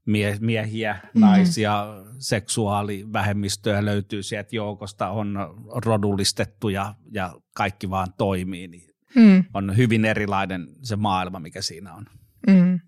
[0.06, 1.20] mie- miehiä, mm.
[1.20, 1.86] naisia,
[2.18, 5.38] seksuaalivähemmistöjä löytyy sieltä joukosta, on
[5.84, 9.44] rodullistettu ja, ja kaikki vaan toimii, niin mm.
[9.54, 12.06] on hyvin erilainen se maailma, mikä siinä on.
[12.46, 12.80] Mm.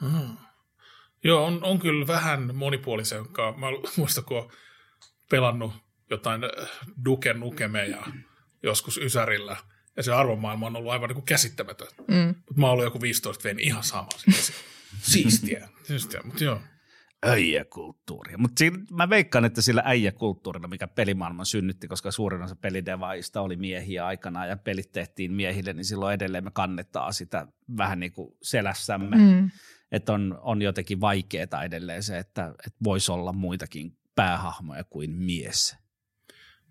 [0.00, 0.43] Hmm.
[1.24, 3.56] Joo, on, on kyllä vähän monipuolisempaa.
[3.58, 4.52] Mä muistan, kun
[5.30, 5.72] pelannut
[6.10, 6.68] jotain äh,
[7.04, 8.06] Duke Nukemeja
[8.62, 9.56] joskus Ysärillä,
[9.96, 11.88] ja se arvomaailma on ollut aivan niin kuin käsittämätön.
[12.08, 12.26] Mm.
[12.26, 14.08] Mutta mä oon ollut joku 15 vein ihan sama.
[15.00, 15.68] Siistiä.
[15.82, 16.60] Siistiä, mutta joo.
[17.22, 18.38] Äijäkulttuuria.
[18.38, 24.06] Mutta mä veikkaan, että sillä äijäkulttuurilla, mikä pelimaailman synnytti, koska suurin osa pelidevaista oli miehiä
[24.06, 29.16] aikana ja pelit tehtiin miehille, niin silloin edelleen me kannetaan sitä vähän niin kuin selässämme.
[29.16, 29.50] Mm.
[29.94, 35.76] Että on, on jotenkin vaikeaa edelleen se, että, että voisi olla muitakin päähahmoja kuin mies.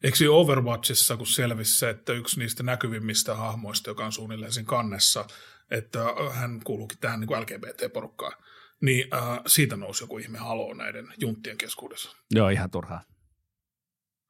[0.04, 5.26] Eikö Overwatchissa, kun selvisi se, että yksi niistä näkyvimmistä hahmoista, joka on suunnilleen siinä kannessa,
[5.72, 6.00] että
[6.32, 8.34] hän kuuluukin tähän niin kuin LGBT-porukkaan,
[8.82, 12.16] niin äh, siitä nousi joku ihme haloo näiden junttien keskuudessa.
[12.32, 13.02] Joo, ihan turhaa.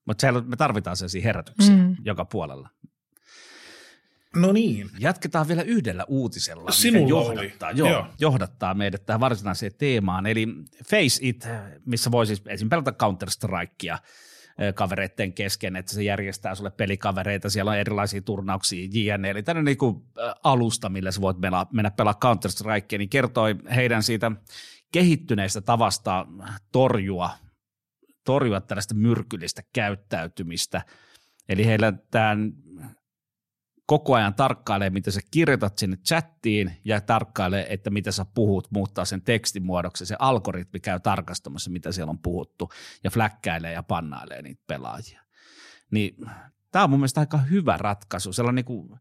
[0.06, 1.96] Mutta me tarvitaan sellaisia herätyksiä mm.
[2.06, 2.70] joka puolella.
[4.36, 4.89] No niin.
[5.00, 7.36] Jatketaan vielä yhdellä uutisella, Sinulla mikä oli.
[7.36, 8.08] johdattaa, joo, Joo.
[8.19, 10.26] johdattaa meidät tähän varsinaiseen teemaan.
[10.26, 10.48] Eli
[10.89, 11.48] Face It,
[11.86, 12.69] missä voi siis esim.
[12.69, 13.98] pelata Counter-Strikea
[14.62, 19.65] ö, kavereiden kesken, että se järjestää sulle pelikavereita, siellä on erilaisia turnauksia, JNE, eli tämmöinen
[19.65, 24.32] niinku ö, alusta, millä sä voit mennä, mennä pelaa Counter-Strikea, niin kertoi heidän siitä
[24.91, 26.26] kehittyneestä tavasta
[26.72, 27.30] torjua,
[28.24, 30.82] torjua tällaista myrkyllistä käyttäytymistä.
[31.50, 32.54] Eli heillä tämän
[33.86, 39.06] koko ajan tarkkailee, mitä sä kirjoitat sinne chattiin ja tarkkailee, että mitä sä puhut, muuttaa
[39.06, 40.06] sen tekstimuodoksi.
[40.06, 42.72] Se algoritmi käy tarkastamassa, mitä siellä on puhuttu
[43.04, 45.22] ja fläkkäilee ja pannailee niitä pelaajia.
[45.91, 46.15] Niin
[46.72, 48.34] tämä on mun mielestä aika hyvä ratkaisu.
[48.34, 49.00] Sellainen niin kuin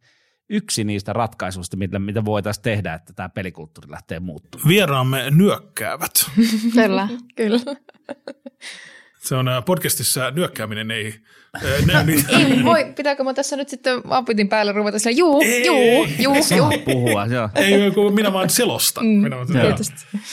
[0.49, 4.69] yksi niistä ratkaisuista, mitä, mitä voitaisiin tehdä, että tämä pelikulttuuri lähtee muuttumaan.
[4.69, 6.13] Vieraamme nyökkäävät.
[6.75, 7.09] Kyllä.
[7.37, 7.59] Kyllä.
[9.23, 11.15] Se on ä, podcastissa nyökkääminen ei
[11.57, 12.25] ä, näy niin.
[12.29, 16.17] Ei, voi, pitääkö mä tässä nyt sitten apitin päälle ruveta sillä, juu, Ei, juu, ei,
[16.23, 16.71] juu, juu.
[16.85, 17.49] puhua, joo.
[17.55, 19.05] Ei, kun minä vaan selostan.
[19.07, 19.77] Mm, Minä vaan selostan.
[19.77, 20.29] Tietysti.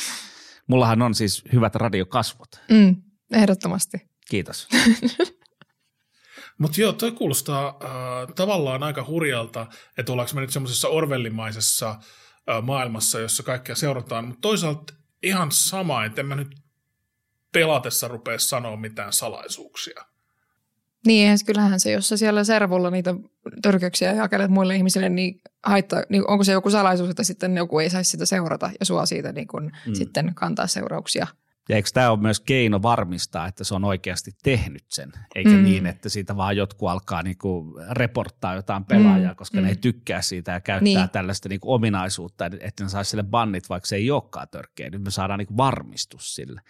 [0.67, 2.49] Mullahan on siis hyvät radiokasvot.
[2.71, 2.95] Mm,
[3.34, 3.97] ehdottomasti.
[4.30, 4.67] Kiitos.
[6.60, 12.63] Mutta joo, toi kuulostaa äh, tavallaan aika hurjalta, että ollaanko me nyt semmoisessa orvellimaisessa äh,
[12.63, 16.47] maailmassa, jossa kaikkea seurataan, mutta toisaalta ihan sama, että en mä nyt
[17.51, 20.05] pelatessa rupea sanoa mitään salaisuuksia.
[21.05, 23.15] Niin, kyllähän se, jos sä siellä servulla niitä
[23.62, 27.89] törkeyksiä jakelet muille ihmisille, niin, haittaa, niin onko se joku salaisuus, että sitten joku ei
[27.89, 29.93] saisi sitä seurata ja sua siitä niin kun mm.
[29.93, 31.27] sitten kantaa seurauksia.
[31.69, 35.55] Ja eikö tämä ole myös keino varmistaa, että se on oikeasti tehnyt sen, eikä Mm.
[35.55, 35.63] mm.
[35.63, 39.63] niin, että siitä vaan jotkut alkaa niinku reporttaa jotain pelaajaa, Mm, koska mm.
[39.63, 41.09] ne ei tykkää siitä ja käyttää niin.
[41.09, 44.89] tällaista niinku ominaisuutta, että ne saisi sille bannit, vaikka se ei olekaan törkeä.
[44.89, 46.62] Nyt me saadaan niinku varmistus sille.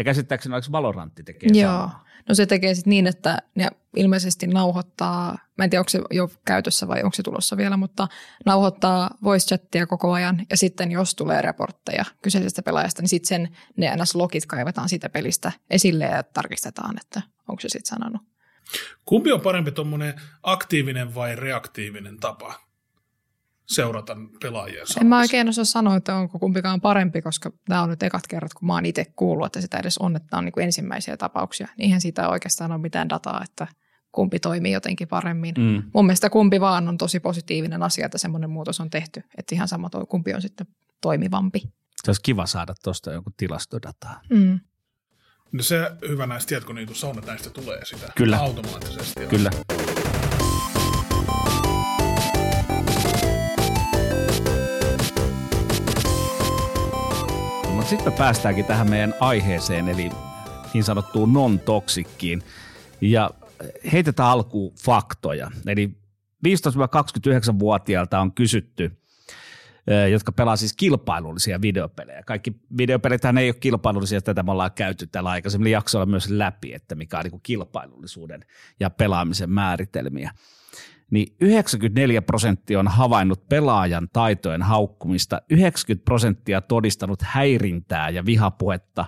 [0.00, 1.72] Ja käsittääkseni oliko Valorantti tekee Joo.
[1.72, 2.04] samaa?
[2.28, 6.30] No se tekee sitten niin, että ne ilmeisesti nauhoittaa, mä en tiedä onko se jo
[6.46, 8.08] käytössä vai onko se tulossa vielä, mutta
[8.46, 13.56] nauhoittaa voice chattia koko ajan ja sitten jos tulee raportteja kyseisestä pelaajasta, niin sitten sen
[13.76, 18.22] ne NS-logit kaivetaan siitä pelistä esille ja tarkistetaan, että onko se sitten sanonut.
[19.04, 22.69] Kumpi on parempi tuommoinen aktiivinen vai reaktiivinen tapa
[23.74, 25.16] seurata pelaajien En mä saamista?
[25.16, 28.74] oikein osaa sanoa, että onko kumpikaan parempi, koska tämä on nyt ekat kerrat, kun mä
[28.74, 31.68] oon itse kuullut, että sitä edes on, että nämä on niin kuin ensimmäisiä tapauksia.
[31.76, 33.66] Niin eihän siitä oikeastaan ole mitään dataa, että
[34.12, 35.54] kumpi toimii jotenkin paremmin.
[35.58, 35.82] Mm.
[35.94, 39.22] Mun mielestä kumpi vaan on tosi positiivinen asia, että semmoinen muutos on tehty.
[39.38, 40.66] Että ihan sama toi, kumpi on sitten
[41.00, 41.62] toimivampi.
[42.04, 44.20] Se olisi kiva saada tuosta joku tilastodataa.
[44.30, 44.60] Mm.
[45.52, 48.38] No se hyvä näistä tietokoniitussa on, että näistä tulee sitä Kyllä.
[48.38, 49.26] automaattisesti.
[49.26, 49.50] Kyllä.
[49.56, 50.09] Mutta
[57.90, 60.10] sitten me päästäänkin tähän meidän aiheeseen, eli
[60.74, 62.42] niin sanottuun non-toksikkiin.
[63.00, 63.30] Ja
[63.92, 65.50] heitetään alkuun faktoja.
[65.66, 65.90] Eli
[66.46, 68.92] 15-29-vuotiailta on kysytty,
[70.10, 72.22] jotka pelaa siis kilpailullisia videopelejä.
[72.22, 76.94] Kaikki videopelithän ei ole kilpailullisia, tätä me ollaan käyty tällä aikaisemmilla jaksoilla myös läpi, että
[76.94, 78.44] mikä on niin kilpailullisuuden
[78.80, 80.30] ja pelaamisen määritelmiä.
[81.10, 89.04] Niin 94 prosenttia on havainnut pelaajan taitojen haukkumista, 90 prosenttia todistanut häirintää ja vihapuhetta,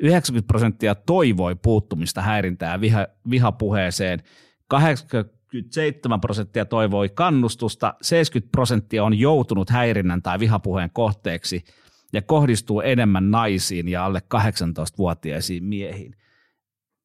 [0.00, 4.22] 90 prosenttia toivoi puuttumista häirintää ja viha, vihapuheeseen,
[4.68, 11.64] 87 prosenttia toivoi kannustusta, 70 prosenttia on joutunut häirinnän tai vihapuheen kohteeksi
[12.12, 16.16] ja kohdistuu enemmän naisiin ja alle 18-vuotiaisiin miehiin.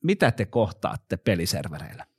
[0.03, 2.11] Mitä te kohtaatte peliservereillä?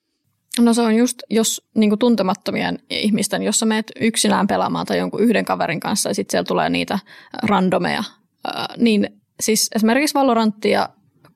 [0.60, 5.20] No se on just, jos niin tuntemattomien ihmisten, jos sä meet yksinään pelaamaan tai jonkun
[5.20, 6.98] yhden kaverin kanssa ja sitten siellä tulee niitä
[7.42, 8.04] randomeja,
[8.44, 10.88] ää, niin siis esimerkiksi Valoranttia,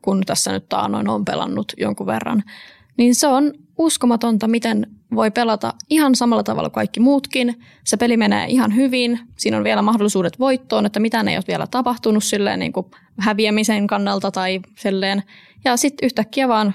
[0.03, 2.43] kun tässä nyt taanoin on pelannut jonkun verran,
[2.97, 7.63] niin se on uskomatonta, miten voi pelata ihan samalla tavalla kuin kaikki muutkin.
[7.85, 11.67] Se peli menee ihan hyvin, siinä on vielä mahdollisuudet voittoon, että mitään ei ole vielä
[11.67, 12.87] tapahtunut silleen niin kuin
[13.19, 15.23] häviämisen kannalta tai silleen.
[15.65, 16.75] Ja sitten yhtäkkiä vaan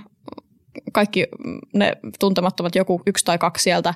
[0.91, 1.27] kaikki
[1.73, 3.93] ne tuntemattomat joku yksi tai kaksi sieltä,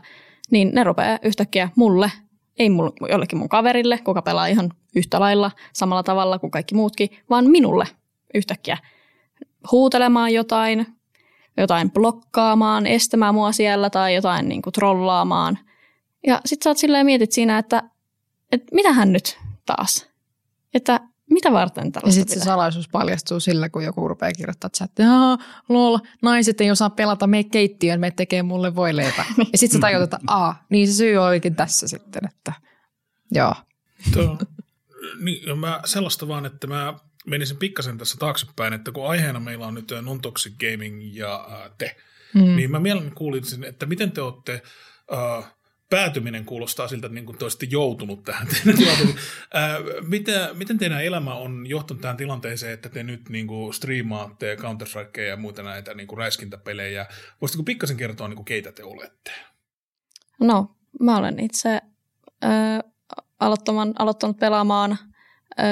[0.51, 2.11] niin ne rupeaa yhtäkkiä mulle,
[2.59, 7.09] ei mulle, jollekin mun kaverille, kuka pelaa ihan yhtä lailla samalla tavalla kuin kaikki muutkin,
[7.29, 7.87] vaan minulle
[8.33, 8.77] yhtäkkiä
[9.71, 10.85] huutelemaan jotain,
[11.57, 15.57] jotain blokkaamaan, estämään mua siellä tai jotain niin kuin trollaamaan.
[16.27, 17.83] Ja sit sä oot silleen mietit siinä, että,
[18.51, 20.09] että mitähän nyt taas?
[20.73, 25.07] Että mitä varten Ja tällaista sitten se salaisuus paljastuu sillä, kun joku rupeaa kirjoittaa chattiin,
[25.69, 29.25] lol, naiset ei osaa pelata, me keittiöön, me tekee mulle voileipä.
[29.51, 32.53] ja sitten sä tajut, että aa, niin se syy olikin tässä sitten, että
[33.31, 33.53] joo.
[34.13, 34.37] Tuo,
[35.19, 36.93] niin, mä sellaista vaan, että mä
[37.27, 41.71] menisin pikkasen tässä taaksepäin, että kun aiheena meillä on nyt äh, non-toxic gaming ja äh,
[41.77, 41.95] te,
[42.35, 42.41] Mm.
[42.41, 42.55] mm.
[42.55, 44.61] niin mä mielelläni kuulisin, että miten te olette
[45.13, 45.54] äh,
[45.89, 48.47] päätyminen kuulostaa siltä, että niin kuin te olisitte joutunut tähän.
[49.53, 49.77] Ää,
[50.09, 54.87] miten, miten teidän elämä on johtanut tähän tilanteeseen, että te nyt niin kuin striimaatte counter
[55.29, 57.05] ja muita näitä niin kuin räiskintäpelejä?
[57.41, 59.31] Voisitko pikkasen kertoa, niin kuin keitä te olette?
[60.39, 61.81] No, mä olen itse
[62.43, 62.47] ö,
[63.99, 64.97] aloittanut pelaamaan
[65.59, 65.63] ö,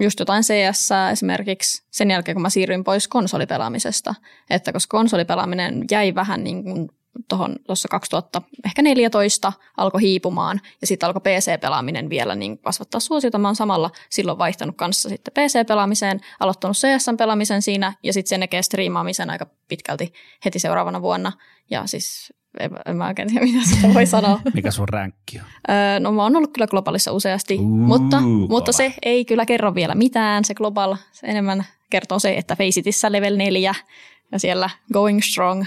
[0.00, 4.14] just jotain CS esimerkiksi sen jälkeen, kun mä siirryin pois konsolipelaamisesta.
[4.50, 6.88] Että koska konsolipelaaminen jäi vähän niin kuin
[7.28, 13.38] tuohon tuossa 2014 alkoi hiipumaan ja sitten alkoi PC-pelaaminen vielä niin kasvattaa suosiota.
[13.38, 18.64] Mä oon samalla silloin vaihtanut kanssa sitten PC-pelaamiseen, aloittanut CS-pelaamisen siinä ja sitten sen jälkeen
[18.64, 20.12] striimaamisen aika pitkälti
[20.44, 21.32] heti seuraavana vuonna.
[21.70, 24.40] Ja siis en, en mä oikein tiedä, mitä sitä voi sanoa.
[24.54, 25.44] Mikä sun ränkki on?
[25.74, 29.74] Öö, no mä oon ollut kyllä globaalissa useasti, uh, mutta, mutta se ei kyllä kerro
[29.74, 30.44] vielä mitään.
[30.44, 33.74] Se global se enemmän kertoo se, että Faceitissä level 4
[34.32, 35.64] ja siellä going strong.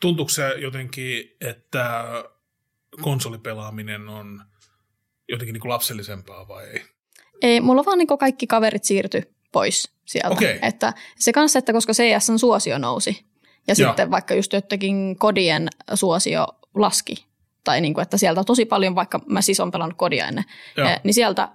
[0.00, 2.04] Tuntuuko se jotenkin, että
[3.02, 4.44] konsolipelaaminen on
[5.28, 6.82] jotenkin niin kuin lapsellisempaa vai ei?
[7.42, 10.28] Ei, mulla vaan niin kaikki kaverit siirtyi pois sieltä.
[10.28, 10.58] Okay.
[10.62, 13.26] Että se kanssa, että koska CSN suosio nousi
[13.68, 13.90] ja Joo.
[13.90, 17.26] sitten vaikka just jotenkin kodien suosio laski,
[17.64, 20.44] tai niin kuin, että sieltä tosi paljon, vaikka mä siis on pelannut kodia ennen,
[20.76, 20.88] Joo.
[21.04, 21.48] niin sieltä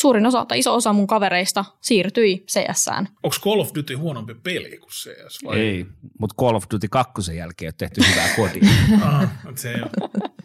[0.00, 3.08] suurin osa tai iso osa mun kavereista siirtyi CSään.
[3.22, 5.44] Onko Call of Duty huonompi peli kuin CS?
[5.44, 5.60] Vai?
[5.60, 5.86] Ei,
[6.18, 8.70] mutta Call of Duty 2 jälkeen on tehty hyvää kodia.
[9.08, 9.74] ah, se,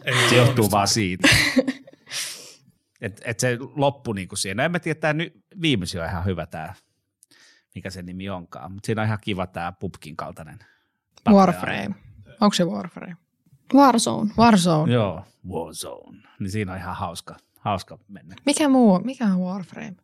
[0.04, 1.28] ei se johtuu vaan siitä.
[3.00, 4.64] Et, et se loppu niinku siinä.
[4.64, 5.24] En mä tiedä, tämä
[5.60, 6.74] viimeisin on ihan hyvä tämä,
[7.74, 8.72] mikä se nimi onkaan.
[8.72, 10.58] Mutta siinä on ihan kiva tämä pubkin kaltainen.
[11.30, 11.94] Warframe.
[12.40, 13.16] Onko se Warframe?
[13.74, 14.30] Warzone.
[14.38, 14.92] Warzone.
[14.92, 16.18] Joo, Warzone.
[16.40, 18.36] Niin siinä on ihan hauska hauska mennä.
[18.46, 19.96] Mikä muu, mikä on Warframe?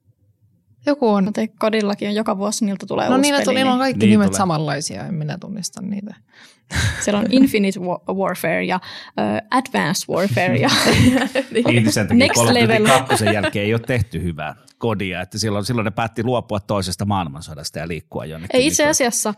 [0.86, 1.32] Joku on.
[1.32, 3.54] Te kodillakin on joka vuosi, niiltä tulee no uusi niillä, peli.
[3.54, 4.38] niillä on kaikki niin nimet tulee.
[4.38, 6.14] samanlaisia, en minä tunnista niitä.
[7.04, 7.80] Siellä on Infinite
[8.14, 10.68] Warfare ja uh, Advanced Warfare ja
[11.54, 12.86] niin, sen takia Next Level.
[12.86, 17.78] kakkosen jälkeen ei ole tehty hyvää kodia, että silloin, silloin ne päätti luopua toisesta maailmansodasta
[17.78, 18.60] ja liikkua jonnekin.
[18.60, 19.34] Ei itse asiassa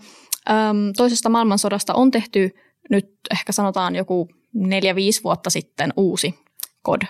[0.51, 2.51] um, toisesta maailmansodasta on tehty
[2.91, 6.35] nyt ehkä sanotaan joku neljä, viisi vuotta sitten uusi
[6.83, 7.03] kod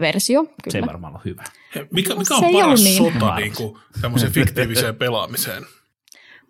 [0.00, 0.44] versio.
[0.44, 0.54] Kyllä.
[0.68, 1.44] Se ei varmaan ole hyvä.
[1.90, 2.96] Mikä, mikä on paras niin.
[2.96, 5.66] sota niin kuin, tämmöiseen fiktiiviseen pelaamiseen?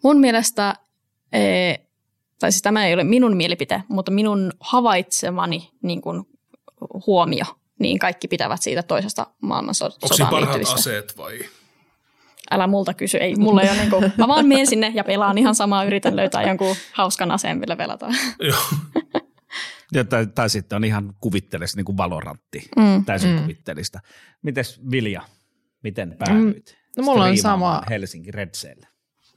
[0.03, 0.75] Mun mielestä,
[1.33, 1.75] e,
[2.39, 6.23] tai siis tämä ei ole minun mielipite, mutta minun havaitsemani niin kuin
[7.07, 7.45] huomio,
[7.79, 11.39] niin kaikki pitävät siitä toisesta maailmansotaan Onko siinä parhaat aseet vai?
[12.51, 15.39] Älä multa kysy, ei mulla ei ole niin kuin, mä vaan menen sinne ja pelaan
[15.39, 18.15] ihan samaa, yritän löytää jonkun hauskan aseen, millä pelataan.
[18.41, 18.59] Joo.
[19.93, 23.05] Ja, tai, tai sitten on ihan kuvitteellista, niin kuin valorantti, mm.
[23.05, 23.41] täysin mm.
[23.41, 24.01] kuvitteellista.
[24.43, 25.23] Mites Vilja,
[25.83, 26.77] miten päädyit?
[26.77, 27.03] Mm.
[27.03, 27.83] No mulla on sama.
[27.91, 28.87] Helsinki Redseille.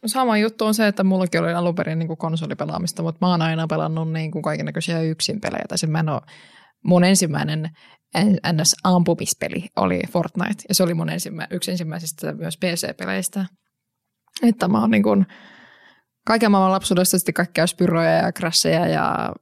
[0.05, 3.41] Sama juttu on se, että mullakin oli alun perin niin kuin konsolipelaamista, mutta mä oon
[3.41, 5.65] aina pelannut niin kuin kaikenlaisia yksin pelejä.
[5.67, 6.21] Tai mä en ole,
[6.83, 7.69] mun ensimmäinen
[8.53, 8.75] ns.
[8.83, 13.45] ampumispeli oli Fortnite, ja se oli mun ensimmä, yksi ensimmäisistä myös PC-peleistä.
[14.43, 15.25] Että mä oon niin kuin,
[16.27, 19.33] kaiken maailman lapsuudesta sitten kaikkea spyroja ja crasheja ja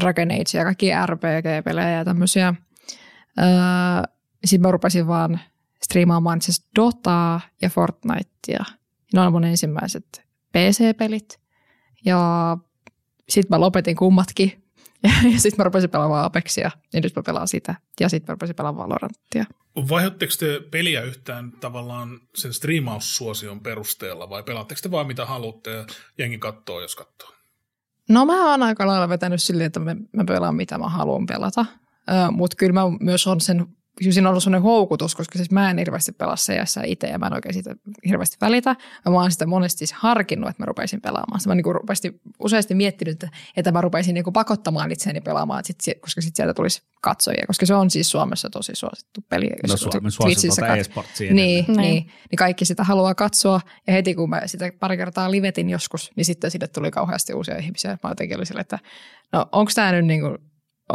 [0.00, 2.54] Dragon Age ja kaikki RPG-pelejä ja tämmöisiä.
[3.38, 3.46] Öö,
[4.44, 5.40] sitten mä rupesin vaan
[5.82, 8.64] striimaamaan siis Dotaa ja Fortnitea.
[9.12, 11.40] Ne on mun ensimmäiset PC-pelit.
[12.04, 12.56] Ja
[13.28, 14.52] sitten mä lopetin kummatkin.
[15.02, 17.74] Ja, ja sitten mä rupesin pelaamaan Apexia, ja nyt mä pelaan sitä.
[18.00, 19.44] Ja sitten mä rupesin pelaamaan Valoranttia.
[19.88, 25.86] Vaihdotteko te peliä yhtään tavallaan sen striimaussuosion perusteella, vai pelaatteko te vaan mitä haluatte ja
[26.18, 27.35] jengi katsoo, jos katsoo?
[28.08, 31.66] No mä oon aika lailla vetänyt silleen, että mä, mä pelaan mitä mä haluan pelata.
[32.30, 33.66] Mutta kyllä mä myös on sen,
[34.00, 37.26] siinä on ollut sellainen houkutus, koska siis mä en hirveästi pelaa CS itse ja mä
[37.26, 37.76] en oikein siitä
[38.08, 38.76] hirveästi välitä.
[39.08, 41.40] Mä oon sitä monesti siis harkinnut, että mä rupeisin pelaamaan.
[41.46, 46.20] Mä niinku rupeisin useasti miettinyt, että, että mä rupeisin niinku pakottamaan itseäni pelaamaan, sit, koska
[46.20, 49.50] sitten sieltä tulisi katsojia, koska se on siis Suomessa tosi suosittu peli.
[49.68, 51.34] No Suomessa suosittu e-sportsia.
[51.34, 55.30] Niin, niin, niin, niin, kaikki sitä haluaa katsoa ja heti kun mä sitä pari kertaa
[55.30, 57.98] livetin joskus, niin sitten sille tuli kauheasti uusia ihmisiä.
[58.02, 58.78] Mä jotenkin olin sille, että
[59.32, 60.38] no onko tämä nyt niinku,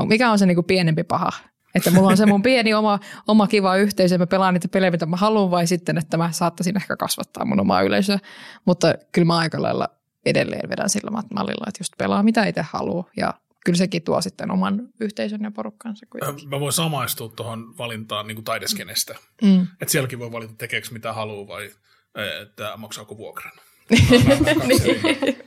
[0.08, 1.32] mikä on se niinku pienempi paha?
[1.76, 5.06] Että mulla on se mun pieni oma, oma kiva yhteisö, mä pelaan niitä pelejä, mitä
[5.06, 8.20] mä haluan, vai sitten, että mä saattaisin ehkä kasvattaa mun omaa yleisöä.
[8.66, 9.90] Mutta kyllä mä aika lailla
[10.26, 13.34] edelleen vedän sillä mallilla, että just pelaa mitä itse haluaa ja
[13.66, 16.06] kyllä sekin tuo sitten oman yhteisön ja porukkansa.
[16.10, 16.50] Kuitenkin.
[16.50, 19.16] Mä voin samaistua tuohon valintaan niin kuin taideskenestä.
[19.42, 19.68] Mm.
[19.82, 21.72] Että sielläkin voi valita tekeekö mitä haluaa vai
[22.16, 23.54] e, että maksaako vuokran.
[24.46, 24.98] kaksi,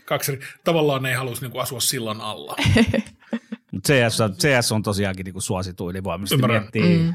[0.05, 0.43] kaksi eri.
[0.65, 2.57] Tavallaan ne ei haluaisi niin asua sillan alla.
[3.81, 7.15] CS, CS on tosiaankin niin kuin suosituin, niin voi miettiä mm.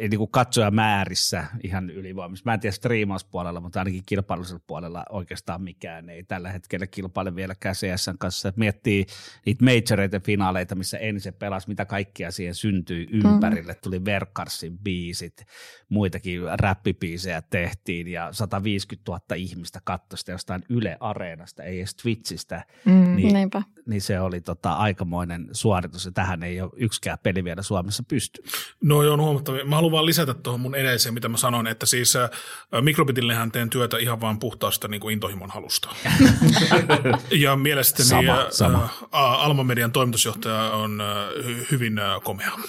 [0.00, 2.42] Ei niin kuin katsojamäärissä ihan ylivoimissa.
[2.46, 7.54] Mä en tiedä striimauspuolella, mutta ainakin kilpailullisella puolella oikeastaan mikään ei tällä hetkellä kilpaile vielä
[7.54, 8.48] CSN kanssa.
[8.48, 9.06] Et miettii
[9.46, 13.74] niitä majoreita finaaleita, missä ensin pelasi, mitä kaikkea siihen syntyi ympärille.
[13.74, 15.44] Tuli Verkarsin biisit,
[15.88, 22.64] muitakin räppibiisejä tehtiin ja 150 000 ihmistä katsoi sitä jostain Yle Areenasta, ei edes Twitchistä.
[22.84, 23.62] Mm, niin, niinpä.
[23.86, 28.42] niin se oli tota aikamoinen suoritus ja tähän ei ole yksikään peli vielä Suomessa pysty.
[28.82, 29.64] No joo, on huomattavia.
[29.64, 32.30] Mä haluan vaan lisätä tuohon mun edelliseen, mitä mä sanoin, että siis äh,
[32.80, 35.90] Mikrobitillehän teen työtä ihan vaan puhtaasta niin kuin intohimon halusta.
[37.44, 38.84] ja mielestäni Sama, äh, sama.
[38.84, 41.06] Äh, Alma Median toimitusjohtaja on äh,
[41.44, 42.50] hy- hyvin äh, komea.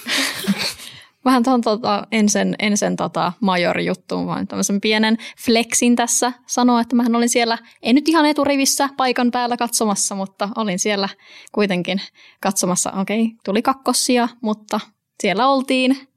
[1.25, 7.15] Vähän tuon tota, ensin, ensin tota major-juttuun, vaan tämmöisen pienen flexin tässä sanoa, että mähän
[7.15, 11.09] olin siellä, en nyt ihan eturivissä paikan päällä katsomassa, mutta olin siellä
[11.51, 12.01] kuitenkin
[12.41, 12.91] katsomassa.
[12.91, 14.79] Okei, tuli kakkosia, mutta
[15.21, 16.10] siellä oltiin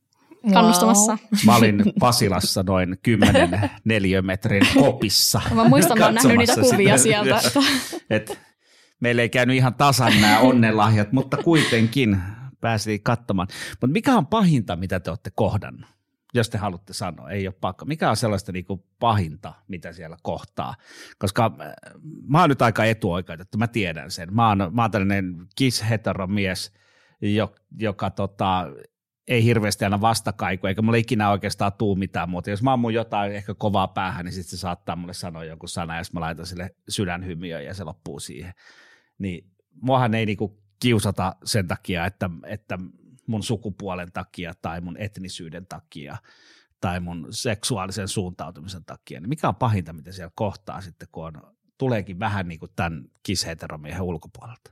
[0.53, 1.19] kannustamassa.
[1.47, 5.41] Mä olin Pasilassa noin 10 neliömetrin kopissa.
[5.55, 7.23] Mä muistan, mä oon nähnyt niitä kuvia sitä.
[7.25, 7.41] sieltä.
[8.11, 8.39] Et
[9.01, 12.19] meillä ei käynyt ihan tasan nämä onnenlahjat, mutta kuitenkin
[12.61, 13.49] päästiin katsomaan.
[13.71, 15.91] Mutta mikä on pahinta, mitä te olette kohdannut?
[16.35, 17.85] Jos te haluatte sanoa, ei ole pakko.
[17.85, 20.75] Mikä on sellaista niin kuin pahinta, mitä siellä kohtaa?
[21.19, 21.73] Koska äh,
[22.29, 24.35] mä oon nyt aika etuoikeutettu, mä tiedän sen.
[24.35, 26.73] Mä oon, mä oon tällainen kis-heteromies,
[27.21, 28.67] jo- joka tota,
[29.29, 32.51] ei hirveästi aina vastakaiku, eikä mulle ikinä oikeastaan tuu mitään muuta.
[32.51, 35.97] Jos mä ammun jotain ehkä kovaa päähän, niin sitten se saattaa mulle sanoa jonkun sana,
[35.97, 38.55] ja sitten mä laitan sille sydänhymiön ja se loppuu siihen.
[39.19, 39.51] Niin
[39.83, 42.79] muahan ei niinku kiusata sen takia, että, että
[43.27, 46.17] mun sukupuolen takia tai mun etnisyyden takia
[46.81, 49.21] tai mun seksuaalisen suuntautumisen takia.
[49.21, 53.05] Niin mikä on pahinta, mitä siellä kohtaa sitten, kun on, tuleekin vähän niin kuin tämän
[53.23, 54.71] kisheteromiehen ulkopuolelta?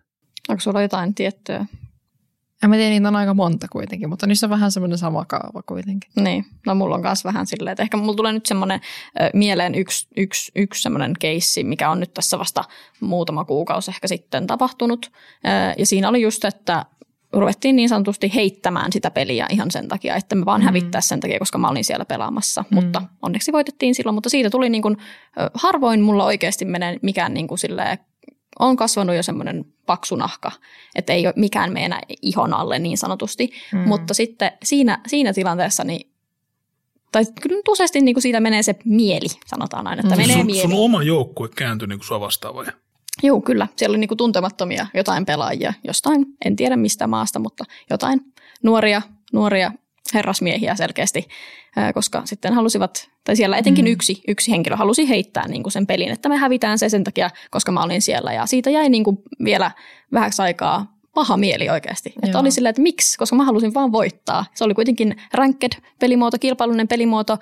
[0.49, 1.67] Onko sulla jotain tiettyä?
[2.62, 5.62] Ja mä tiedän, niitä on aika monta kuitenkin, mutta niissä on vähän semmoinen sama kaava
[5.66, 6.11] kuitenkin.
[6.16, 8.81] Niin, no mulla on myös vähän silleen, että ehkä mulla tulee nyt semmoinen
[9.35, 12.64] mieleen yksi, yksi, yksi semmoinen keissi, mikä on nyt tässä vasta
[13.01, 15.12] muutama kuukausi ehkä sitten tapahtunut.
[15.79, 16.87] Ja siinä oli just, että
[17.33, 20.64] ruvettiin niin sanotusti heittämään sitä peliä ihan sen takia, että me vaan mm.
[20.64, 22.64] hävittää sen takia, koska mä olin siellä pelaamassa.
[22.70, 22.75] Mm.
[22.75, 24.96] Mutta onneksi voitettiin silloin, mutta siitä tuli niin kuin,
[25.55, 27.98] harvoin mulla oikeasti menee mikään niin kuin silleen,
[28.59, 30.53] on kasvanut jo semmoinen paksu nahka,
[30.95, 33.53] että ei ole mikään mene enää ihon alle niin sanotusti.
[33.73, 33.79] Mm.
[33.79, 36.11] Mutta sitten siinä, siinä tilanteessa, niin,
[37.12, 40.21] tai kyllä nyt useasti niin kuin siitä menee se mieli, sanotaan aina, että mm.
[40.21, 40.62] menee sun, mieli.
[40.62, 42.67] sun oma joukkue kääntyi niin kuin sua vastaan vai?
[43.23, 43.69] Joo, kyllä.
[43.77, 48.21] Siellä oli niinku tuntemattomia jotain pelaajia jostain, en tiedä mistä maasta, mutta jotain
[48.62, 49.73] nuoria, nuoria
[50.15, 51.29] herrasmiehiä selkeästi,
[51.95, 53.91] koska sitten halusivat, tai siellä etenkin mm.
[53.91, 57.73] yksi, yksi henkilö halusi heittää niinku sen pelin, että me hävitään se sen takia, koska
[57.73, 58.33] mä olin siellä.
[58.33, 59.71] Ja siitä jäi niinku vielä
[60.12, 62.12] vähäksi aikaa paha mieli oikeasti.
[62.17, 62.41] Että Joo.
[62.41, 64.45] oli silleen, että miksi, koska mä halusin vaan voittaa.
[64.55, 67.38] Se oli kuitenkin ranked pelimuoto, kilpailullinen pelimuoto,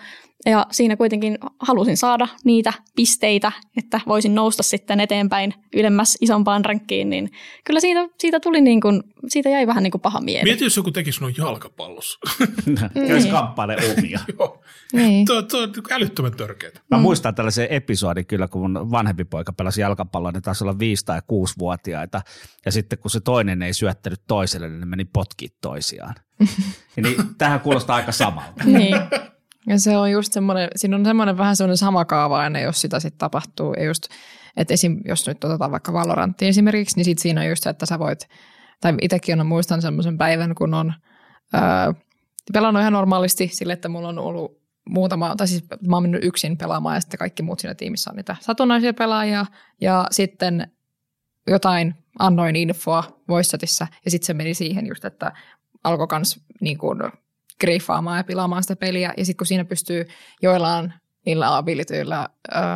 [0.46, 7.10] ja siinä kuitenkin halusin saada niitä pisteitä, että voisin nousta sitten eteenpäin ylemmäs isompaan rankkiin,
[7.10, 7.30] niin
[7.64, 10.44] kyllä siitä, siitä tuli niin kuin, siitä jäi vähän niin kuin paha mieli.
[10.44, 12.18] Mieti, jos joku tekisi noin jalkapallossa.
[13.08, 14.20] Jos kamppaile omia.
[14.38, 14.62] Joo.
[14.92, 15.26] Niin.
[15.26, 16.72] Tuo, tuo on älyttömän törkeää.
[16.90, 21.04] Mä muistan tällaisen episodin kyllä, kun mun vanhempi poika pelasi jalkapalloa, ne taisi olla viisi
[21.04, 22.22] tai kuusi vuotiaita.
[22.64, 26.14] Ja sitten kun se toinen ei syöttänyt toiselle, niin ne meni potkii toisiaan.
[26.96, 28.64] Ja niin, tähän kuulostaa aika samalta.
[28.64, 28.94] Niin.
[29.70, 33.00] Ja se on just semmoinen, siinä on semmoinen vähän semmoinen sama kaava aina, jos sitä
[33.00, 33.74] sitten tapahtuu.
[33.74, 34.08] Ja just,
[34.56, 37.86] että esim, jos nyt otetaan vaikka Valorantti esimerkiksi, niin sit siinä on just se, että
[37.86, 38.28] sä voit,
[38.80, 40.92] tai itsekin on, muistan semmoisen päivän, kun on
[41.54, 41.92] öö,
[42.52, 46.56] pelannut ihan normaalisti sille, että mulla on ollut muutama, tai siis mä oon mennyt yksin
[46.56, 49.46] pelaamaan ja sitten kaikki muut siinä tiimissä on niitä satunnaisia pelaajia.
[49.80, 50.70] Ja sitten
[51.46, 55.32] jotain annoin infoa voicechatissa ja sitten se meni siihen just, että
[55.84, 56.98] alkoi kans niin kuin
[57.60, 59.14] griffaamaan ja pilaamaan sitä peliä.
[59.16, 60.08] Ja sitten kun siinä pystyy
[60.42, 60.92] joillain
[61.26, 62.28] niillä abilityillä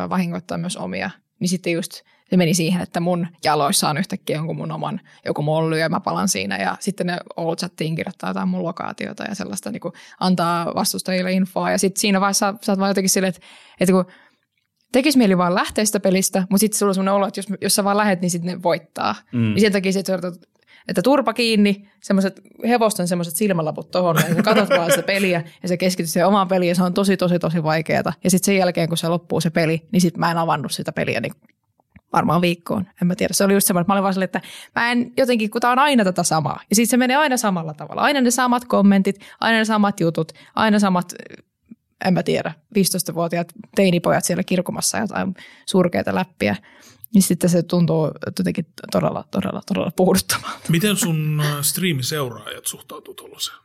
[0.09, 4.55] vahingoittaa myös omia, niin sitten just se meni siihen, että mun jaloissa on yhtäkkiä jonkun
[4.55, 8.47] mun oman joku molly ja mä palan siinä ja sitten ne all chattiin kirjoittaa jotain
[8.47, 12.79] mun lokaatiota ja sellaista niin kuin antaa vastustajille infoa ja sitten siinä vaiheessa sä oot
[12.79, 13.47] vaan jotenkin silleen, että,
[13.79, 14.05] että kun
[14.91, 17.75] tekisi mieli vaan lähteä sitä pelistä, mutta sitten sulla on sellainen olo, että jos, jos
[17.75, 19.15] sä vaan lähet, niin sitten ne voittaa.
[19.31, 19.39] Mm.
[19.39, 20.07] Niin sen takia sit,
[20.87, 25.69] että, turpa kiinni, semmoiset hevosten semmoiset silmälaput tohon, ja sä katsot vaan sitä peliä, ja
[25.69, 28.13] sä keskityt siihen omaan peliin, ja se on tosi, tosi, tosi vaikeaa.
[28.23, 30.91] Ja sitten sen jälkeen, kun se loppuu se peli, niin sitten mä en avannut sitä
[30.91, 31.33] peliä niin
[32.13, 32.87] varmaan viikkoon.
[33.01, 33.33] En mä tiedä.
[33.33, 34.41] Se oli just semmoinen, että mä olin vaan että
[34.75, 36.59] mä en jotenkin, kun tää on aina tätä samaa.
[36.69, 38.01] Ja sitten se menee aina samalla tavalla.
[38.01, 41.13] Aina ne samat kommentit, aina ne samat jutut, aina samat
[42.05, 45.33] en mä tiedä, 15-vuotiaat teinipojat siellä kirkumassa jotain
[45.65, 46.55] surkeita läppiä,
[47.13, 50.59] niin sitten se tuntuu jotenkin todella, todella, todella puhduttavalta.
[50.69, 53.57] Miten sun äh, striimiseuraajat suhtautuu tuollaiseen?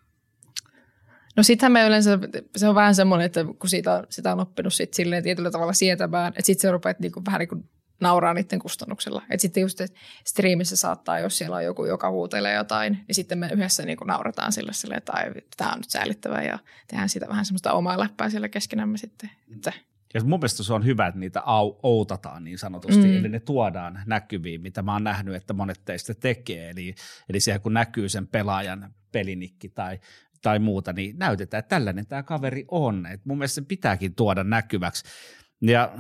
[1.37, 2.19] No sittenhän me yleensä,
[2.57, 6.29] se on vähän semmoinen, että kun siitä, sitä on oppinut sit silleen tietyllä tavalla sietämään,
[6.29, 7.71] että sitten se rupeat niinku, vähän niin kuin
[8.01, 9.23] nauraa niiden kustannuksella.
[9.31, 13.39] Että sitten just että striimissä saattaa, jos siellä on joku, joka huutelee jotain, niin sitten
[13.39, 15.13] me yhdessä niin kuin naurataan sille, sille että
[15.57, 19.31] tämä on nyt säällittävää ja tehdään sitä vähän semmoista omaa läppää siellä keskenämme sitten.
[19.55, 19.73] Että
[20.15, 23.17] ja mun mielestä se on hyvä, että niitä au, outataan niin sanotusti, mm.
[23.17, 26.71] eli ne tuodaan näkyviin, mitä mä oon nähnyt, että monet teistä tekee.
[26.71, 26.95] Eli,
[27.29, 30.01] eli siellä kun näkyy sen pelaajan pelinikki tai,
[30.43, 33.07] tai muuta, niin näytetään, että tällainen tämä kaveri on.
[33.07, 35.05] Et mun mielestä se pitääkin tuoda näkyväksi.
[35.61, 35.99] Ja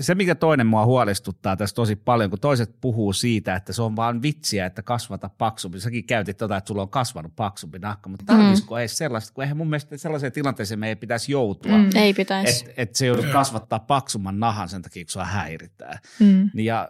[0.00, 3.96] se, mikä toinen mua huolestuttaa tässä tosi paljon, kun toiset puhuu siitä, että se on
[3.96, 5.80] vaan vitsiä, että kasvata paksumpi.
[5.80, 8.80] Säkin käytit tota, että sulla on kasvanut paksumpi nahka, mutta tarvitsisiko mm.
[8.80, 11.78] ei sellaista, kun eihän mun mielestä sellaiseen tilanteeseen me ei pitäisi joutua.
[11.78, 11.90] Mm.
[11.94, 12.64] Ei pitäisi.
[12.68, 15.98] Että et se joudut kasvattaa paksumman nahan sen takia, kun sua häiritään.
[16.20, 16.50] Mm.
[16.54, 16.88] Ja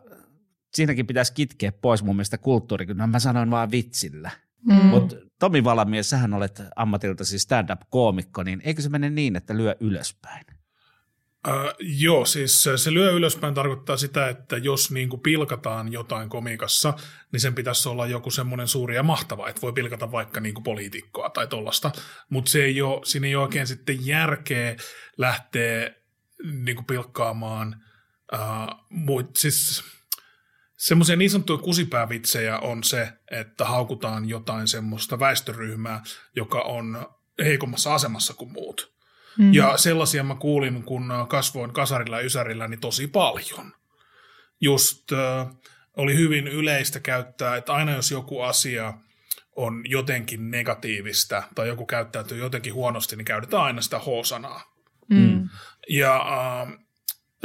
[0.75, 4.31] siinäkin pitäisi kitkeä pois mun mielestä kulttuuri, kun no, mä sanoin vaan vitsillä.
[4.67, 4.75] Mm.
[4.75, 9.77] Mutta Tomi Valamies, sähän olet ammatilta siis stand-up-koomikko, niin eikö se mene niin, että lyö
[9.81, 10.45] ylöspäin?
[11.49, 16.95] Äh, joo, siis se lyö ylöspäin tarkoittaa sitä, että jos niin kuin pilkataan jotain komikassa,
[17.33, 20.65] niin sen pitäisi olla joku semmoinen suuri ja mahtava, että voi pilkata vaikka niin kuin
[20.65, 21.91] poliitikkoa tai tollasta,
[22.31, 24.77] mutta se ei ole, siinä ei ole oikein sitten järkeä
[25.17, 25.91] lähteä
[26.53, 27.85] niin kuin pilkkaamaan,
[28.35, 29.85] äh, muut, siis
[30.77, 36.03] semmoisia niin sanottuja kusipäävitsejä on se, että haukutaan jotain semmoista väestöryhmää,
[36.37, 37.07] joka on
[37.45, 38.98] heikommassa asemassa kuin muut.
[39.39, 39.55] Mm.
[39.55, 43.73] Ja sellaisia mä kuulin, kun kasvoin kasarilla ja ysärillä, niin tosi paljon.
[44.61, 45.47] Just äh,
[45.97, 48.95] oli hyvin yleistä käyttää, että aina jos joku asia
[49.57, 54.63] on jotenkin negatiivista tai joku käyttäytyy jotenkin huonosti, niin käytetään aina sitä H-sanaa.
[55.09, 55.49] Mm.
[55.89, 56.73] Ja äh,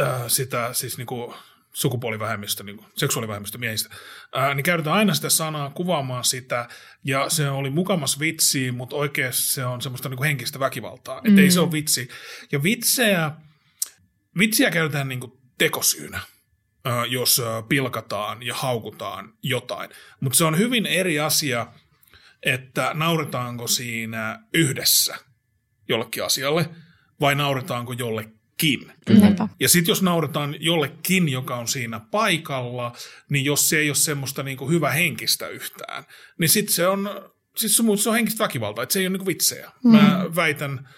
[0.08, 1.34] äh, sitä siis niinku
[1.74, 3.96] sukupuolivähemmistö, niin kuin seksuaalivähemmistö miehistä,
[4.34, 6.68] ää, niin käytetään aina sitä sanaa kuvaamaan sitä,
[7.04, 11.30] ja se oli mukamas vitsi, mutta oikeasti se on semmoista niin kuin henkistä väkivaltaa, mm.
[11.30, 12.10] että ei se ole vitsi.
[12.52, 13.32] Ja vitsejä,
[14.40, 16.20] vitsiä käytetään niin kuin tekosyynä,
[16.86, 21.68] ää, jos pilkataan ja haukutaan jotain, mutta se on hyvin eri asia,
[22.44, 25.16] että nauretaanko siinä yhdessä
[25.90, 26.70] jollekin asialle,
[27.20, 28.94] vai nauretaanko jollekin jollekin.
[29.06, 29.50] Kyllä.
[29.60, 32.94] Ja sitten jos nauretaan jollekin, joka on siinä paikalla,
[33.30, 36.04] niin jos se ei ole semmoista niin kuin hyvä henkistä yhtään,
[36.40, 39.20] niin sitten se on, sit se, se on henkistä väkivaltaa, että se ei ole niin
[39.20, 39.72] kuin vitsejä.
[39.84, 39.92] Mm.
[39.92, 40.90] Mä väitän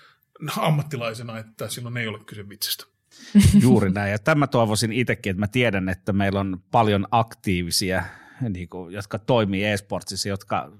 [0.57, 2.85] ammattilaisena, että silloin ei ole kyse vitsistä.
[3.61, 4.11] Juuri näin.
[4.11, 8.03] Ja tämä toivoisin itsekin, että mä tiedän, että meillä on paljon aktiivisia,
[8.49, 10.71] niin kuin, jotka toimii e-sportsissa, jotka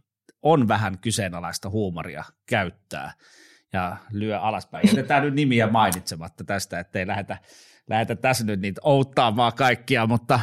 [0.42, 3.14] on vähän kyseenalaista huumoria käyttää–
[3.76, 4.88] ja lyö alaspäin.
[4.88, 7.38] Jätetään nyt nimiä mainitsematta tästä, ettei lähdetä,
[7.88, 10.40] lähdetä tässä nyt niitä outtaamaan kaikkia, mutta,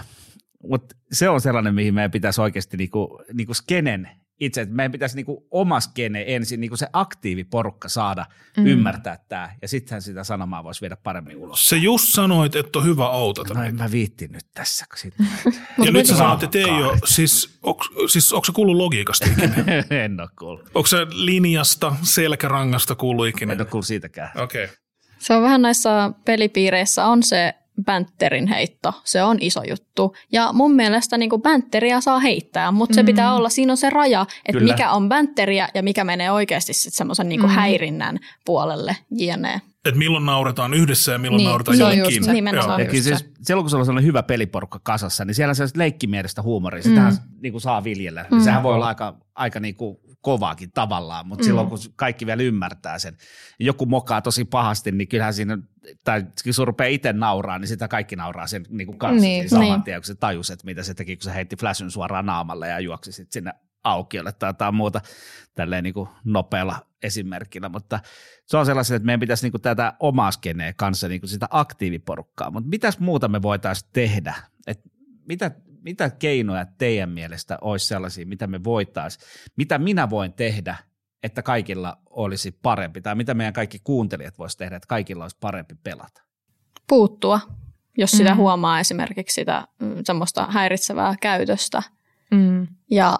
[0.63, 4.09] mutta se on sellainen, mihin meidän pitäisi oikeasti niinku, niinku skenen
[4.41, 8.27] itse, että meidän pitäisi niinku oma skene ensin, niinku se aktiiviporukka saada
[8.57, 8.67] mm.
[8.67, 11.69] ymmärtää tämä, ja sittenhän sitä sanomaa voisi viedä paremmin ulos.
[11.69, 13.55] Se just sanoit, että on hyvä outata.
[13.55, 14.85] No en mä viittin nyt tässä.
[14.89, 15.15] Kun sit...
[15.85, 19.55] ja nyt sä sanoit, että ei ole, siis, onko, siis onko se kuullut logiikasta ikinä?
[20.05, 20.71] en ole kuullut.
[20.75, 23.53] Onko se linjasta, selkärangasta kuullut ikinä?
[23.53, 24.31] En ole kuullut siitäkään.
[24.37, 24.65] Okei.
[24.65, 24.77] Okay.
[25.19, 27.55] Se on vähän näissä pelipiireissä on se
[27.85, 30.17] bänterin heitto, se on iso juttu.
[30.33, 33.07] Ja mun mielestä niin bänteriä saa heittää, mutta se mm.
[33.07, 34.73] pitää olla, siinä on se raja, että Kyllä.
[34.73, 37.49] mikä on bänteriä ja mikä menee oikeasti sitten semmoisen niin mm.
[37.49, 39.61] häirinnän puolelle jne.
[39.85, 42.05] Että milloin nauretaan yhdessä ja milloin niin, nauretaan jollekin.
[42.05, 43.03] Just se.
[43.03, 46.83] Siis, silloin kun se on sellainen hyvä peliporukka kasassa, niin siellä on sellaista leikkimielistä huumoria,
[46.83, 47.41] sitähän mm.
[47.43, 48.27] niin kuin saa viljellä.
[48.31, 48.41] Mm.
[48.41, 51.47] Sehän voi olla aika, aika niin kuin kovaakin tavallaan, mutta mm.
[51.47, 53.17] silloin kun kaikki vielä ymmärtää sen,
[53.59, 55.59] joku mokaa tosi pahasti, niin kyllähän siinä,
[56.05, 59.51] tai kun sun rupeaa itse nauraa, niin sitä kaikki nauraa sen niin kuin kanssa niin,
[59.51, 59.83] saman niin.
[59.83, 62.81] tien, kun se tajus, että mitä se teki, kun se heitti flashin suoraan naamalle ja
[62.81, 63.53] juoksi sitten sinne
[63.85, 65.01] aukiolle tai jotain muuta
[65.55, 68.01] tälleen niin kuin nopealla esimerkillä, mutta
[68.47, 71.47] se on sellainen, että meidän pitäisi niin kuin tätä omaa skeneä kanssa niin kuin sitä
[71.51, 74.35] aktiiviporukkaa, mutta mitäs muuta me voitaisiin tehdä,
[74.67, 74.89] että
[75.29, 75.51] mitä,
[75.83, 79.27] mitä keinoja teidän mielestä olisi sellaisia, mitä me voitaisiin,
[79.57, 80.77] mitä minä voin tehdä,
[81.23, 85.75] että kaikilla olisi parempi, tai mitä meidän kaikki kuuntelijat voisivat tehdä, että kaikilla olisi parempi
[85.85, 86.23] pelata?
[86.89, 87.41] Puuttua,
[87.99, 88.37] jos sitä mm.
[88.37, 91.83] huomaa esimerkiksi sitä mm, semmoista häiritsevää käytöstä.
[92.31, 92.67] Mm.
[92.91, 93.19] Ja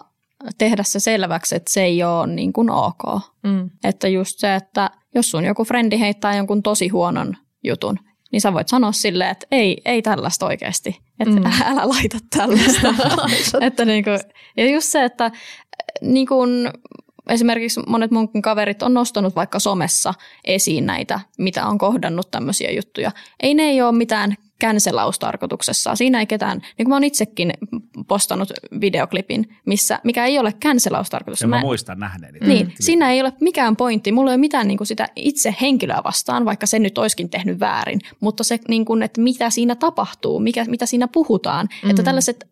[0.57, 3.03] tehdä se selväksi, että se ei ole niin kuin ok.
[3.43, 3.69] Mm.
[3.83, 7.99] Että just se, että jos sun joku frendi heittää jonkun tosi huonon jutun,
[8.33, 10.99] niin sä voit sanoa silleen, että ei, ei tällaista oikeasti.
[11.19, 11.45] Että mm.
[11.65, 12.93] älä laita tällaista.
[13.61, 14.19] että niin kuin,
[14.57, 15.31] ja just se, että
[16.01, 16.69] niin kuin,
[17.29, 20.13] esimerkiksi monet munkin kaverit on nostanut vaikka somessa
[20.45, 23.11] esiin näitä, mitä on kohdannut tämmöisiä juttuja.
[23.39, 25.95] Ei ne ei ole mitään känselaustarkoituksessa.
[25.95, 27.53] Siinä ei ketään, niin kuin mä oon itsekin
[28.07, 28.51] postannut
[28.81, 31.41] videoklipin, missä, mikä ei ole känselaustarkoitus.
[31.41, 32.39] mä, mä muistan nähneeni.
[32.39, 32.73] Niin, mm.
[32.79, 34.11] siinä ei ole mikään pointti.
[34.11, 37.59] Mulla ei ole mitään niin kuin sitä itse henkilöä vastaan, vaikka se nyt olisikin tehnyt
[37.59, 41.67] väärin, mutta se, niin kuin, että mitä siinä tapahtuu, mikä, mitä siinä puhutaan.
[41.83, 41.89] Mm.
[41.89, 42.47] Että tällaiset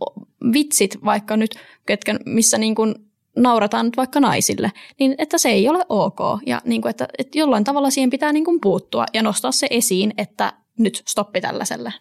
[0.54, 2.96] vitsit vaikka nyt, ketkä, missä niin kuin
[3.38, 6.20] naurataan nyt vaikka naisille, niin että se ei ole ok.
[6.46, 9.68] Ja niin kuin, että, että jollain tavalla siihen pitää niin kuin puuttua ja nostaa se
[9.70, 11.94] esiin, että nyt stoppi tällaiselle.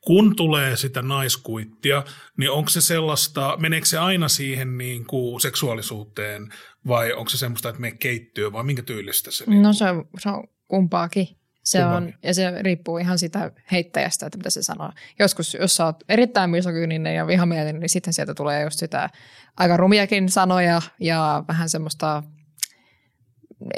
[0.00, 2.02] Kun tulee sitä naiskuittia,
[2.38, 6.48] niin onko se sellaista, meneekö se aina siihen niin kuin seksuaalisuuteen
[6.88, 9.44] vai onko se semmoista, että me keittyy vai minkä tyylistä se?
[9.46, 11.28] No se on, se on kumpaakin.
[11.64, 14.92] Se on, ja se riippuu ihan sitä heittäjästä, että mitä se sanoo.
[15.18, 19.10] Joskus, jos sä oot erittäin misogyyninen ja vihamielinen, niin sitten sieltä tulee just sitä
[19.56, 22.22] aika rumiakin sanoja ja vähän semmoista,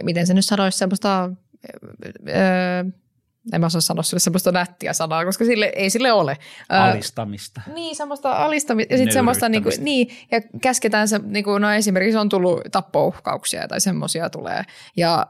[0.03, 1.31] miten se nyt sanoisi, semmoista
[2.29, 2.85] öö,
[3.53, 6.39] en mä osaa sanoa sille semmoista nättiä sanaa, koska sille, ei sille ole.
[6.69, 7.61] Alistamista.
[7.69, 8.95] Äh, niin, semmoista alistamista.
[8.95, 12.61] Ja sitten semmoista, niin, kuin, niin, ja käsketään se, niin kuin, no esimerkiksi on tullut
[12.73, 14.63] tappouhkauksia tai semmoisia tulee.
[14.97, 15.27] Ja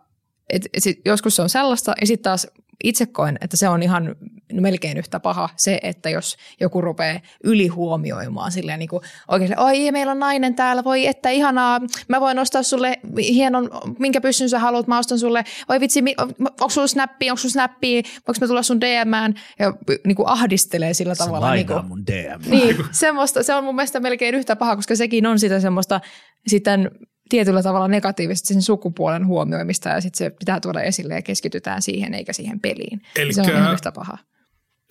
[0.49, 2.47] et, et sit, joskus se on sellaista, ja sitten taas
[2.85, 4.17] itse koen, että se on ihan
[4.53, 10.13] melkein yhtä paha se, että jos joku rupeaa ylihuomioimaan silleen niin kuin oikein, oi meillä
[10.13, 14.87] on nainen täällä, voi että ihanaa, mä voin ostaa sulle hienon, minkä pyssyn sä haluat,
[14.87, 16.05] mä ostan sulle, oi vitsi,
[16.39, 19.75] onko sulla snappi, onko sulla snappi, voinko mä tulla sun DMään, ja
[20.07, 21.55] niin kuin ahdistelee sillä se tavalla.
[21.55, 22.51] Niin kuin, mun DM.
[22.51, 26.01] Niin, semmoista, se on mun mielestä melkein yhtä paha, koska sekin on sitä semmoista
[26.47, 26.91] sitten
[27.29, 32.15] tietyllä tavalla negatiivisesti sen sukupuolen huomioimista ja sitten se pitää tuoda esille ja keskitytään siihen
[32.15, 33.03] eikä siihen peliin.
[33.17, 34.19] Eli se on ihan yhtä paha.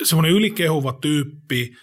[0.03, 1.73] Semmoinen ylikehuva tyyppi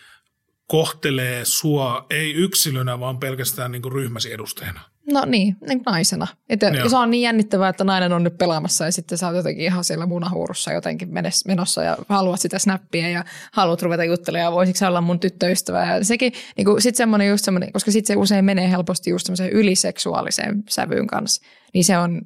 [0.67, 4.81] kohtelee sua ei yksilönä, vaan pelkästään niin kuin ryhmäsi edustajana.
[5.13, 6.27] No niin, niin naisena.
[6.49, 9.65] Että se on niin jännittävää, että nainen on nyt pelaamassa ja sitten sä oot jotenkin
[9.65, 11.09] ihan siellä munahuurussa jotenkin
[11.47, 15.87] menossa ja haluat sitä snappia ja haluat ruveta juttelemaan ja voisiko olla mun tyttöystävä.
[15.87, 19.27] Ja sekin, niin kuin, sit semmoinen just semmoinen, koska sitten se usein menee helposti just
[19.27, 22.23] semmoiseen yliseksuaaliseen sävyyn kanssa, niin se on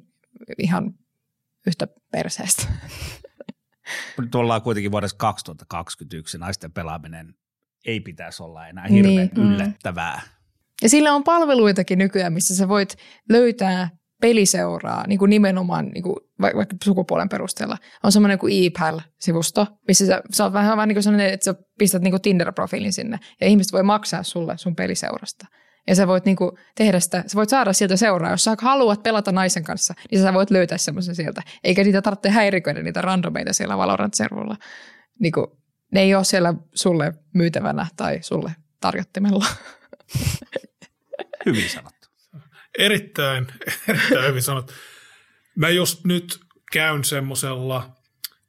[0.57, 0.93] ihan
[1.67, 2.63] yhtä perseestä.
[4.17, 7.33] Nyt ollaan kuitenkin vuodessa 2021 naisten pelaaminen
[7.85, 9.47] ei pitäisi olla enää hirveän niin.
[9.47, 9.73] Mm.
[10.81, 12.95] Ja sillä on palveluitakin nykyään, missä sä voit
[13.29, 13.89] löytää
[14.21, 17.77] peliseuraa niin kuin nimenomaan niin kuin vaikka sukupuolen perusteella.
[18.03, 21.55] On semmoinen kuin ePal-sivusto, missä sä, sä oot vähän, vähän niin kuin sellainen, että sä
[21.79, 25.47] pistät niin kuin Tinder-profiilin sinne ja ihmiset voi maksaa sulle sun peliseurasta.
[25.87, 28.31] Ja sä voit niinku tehdä sitä, sä voit saada sieltä seuraa.
[28.31, 31.41] Jos sä haluat pelata naisen kanssa, niin sä voit löytää semmoisen sieltä.
[31.63, 34.55] Eikä niitä tarvitse häiriköidä niitä randomeita siellä Valorant-servulla.
[35.19, 35.57] Niinku,
[35.91, 38.51] ne ei ole siellä sulle myytävänä tai sulle
[38.81, 39.45] tarjottimella.
[41.45, 42.07] Hyvin sanottu.
[42.77, 43.47] Erittäin,
[43.87, 44.73] erittäin hyvin sanottu.
[45.55, 46.39] Mä just nyt
[46.71, 47.95] käyn semmoisella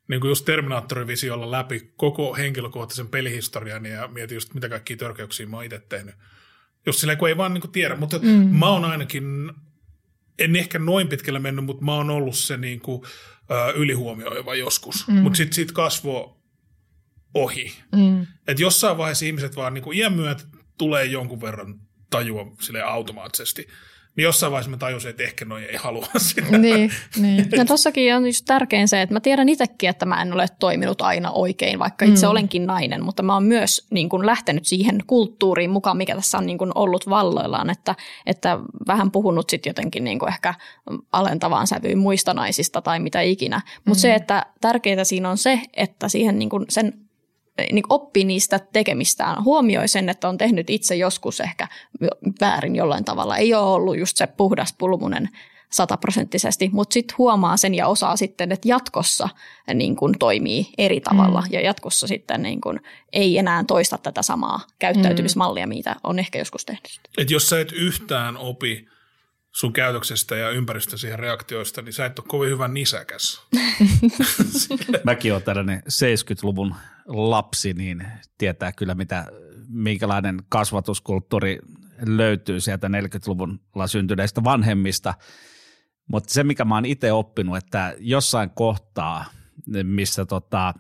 [0.09, 5.57] niin kuin just Terminaattorivisiolla läpi koko henkilökohtaisen pelihistorian ja mietin just mitä kaikkia törkeyksiä mä
[5.57, 6.15] oon itse tehnyt.
[6.87, 8.57] Just silleen, kun ei vaan niin kuin tiedä, mutta mm.
[8.59, 9.53] mä oon ainakin,
[10.39, 15.09] en ehkä noin pitkälle mennyt, mutta mä oon ollut se niin kuin, uh, ylihuomioiva joskus.
[15.09, 15.15] Mm.
[15.15, 16.35] Mutta sitten siitä kasvoi
[17.35, 17.75] ohi.
[17.97, 18.23] Mm.
[18.23, 20.45] Että jossain vaiheessa ihmiset vaan niin kuin iän myötä
[20.81, 21.75] tulee jonkun verran
[22.11, 23.69] tajua sille automaattisesti.
[24.17, 26.59] Niin jossain vaiheessa mä tajusin, että ehkä noi ei halua sitä.
[26.59, 27.49] Niin, niin.
[27.59, 31.03] Ja tossakin on just tärkein se, että mä tiedän itsekin, että mä en ole toiminut
[31.03, 32.31] aina oikein, vaikka itse mm.
[32.31, 36.47] olenkin nainen, mutta mä oon myös niin kuin lähtenyt siihen kulttuuriin mukaan, mikä tässä on
[36.47, 37.95] niin kuin ollut valloillaan, että,
[38.27, 40.55] että vähän puhunut sitten jotenkin niin kuin ehkä
[41.13, 43.61] alentavaan sävyyn muista naisista tai mitä ikinä.
[43.77, 44.03] Mutta mm.
[44.03, 47.10] se, että tärkeää siinä on se, että siihen niin kuin sen
[47.73, 51.69] niin oppi niistä tekemistään, huomioi sen, että on tehnyt itse joskus ehkä
[52.41, 53.37] väärin jollain tavalla.
[53.37, 55.29] Ei ole ollut just se puhdas pulmunen
[55.71, 59.29] sataprosenttisesti, mutta sitten huomaa sen ja osaa sitten, että jatkossa
[59.75, 61.47] niin kun toimii eri tavalla mm.
[61.51, 62.81] ja jatkossa sitten niin kun
[63.13, 65.69] ei enää toista tätä samaa käyttäytymismallia, mm.
[65.69, 67.01] mitä on ehkä joskus tehnyt.
[67.19, 68.89] Et jos sä et yhtään opi
[69.53, 73.47] sun käytöksestä ja ympäristöstä siihen reaktioista, niin sä et ole kovin hyvä nisäkäs.
[75.05, 76.75] Mäkin olen tällainen 70-luvun
[77.07, 78.07] lapsi, niin
[78.39, 79.27] tietää kyllä, mitä,
[79.69, 81.59] minkälainen kasvatuskulttuuri
[82.07, 85.15] löytyy sieltä 40-luvulla syntyneistä vanhemmista.
[86.09, 89.25] Mutta se, mikä mä oon itse oppinut, että jossain kohtaa,
[89.83, 90.75] missä tota,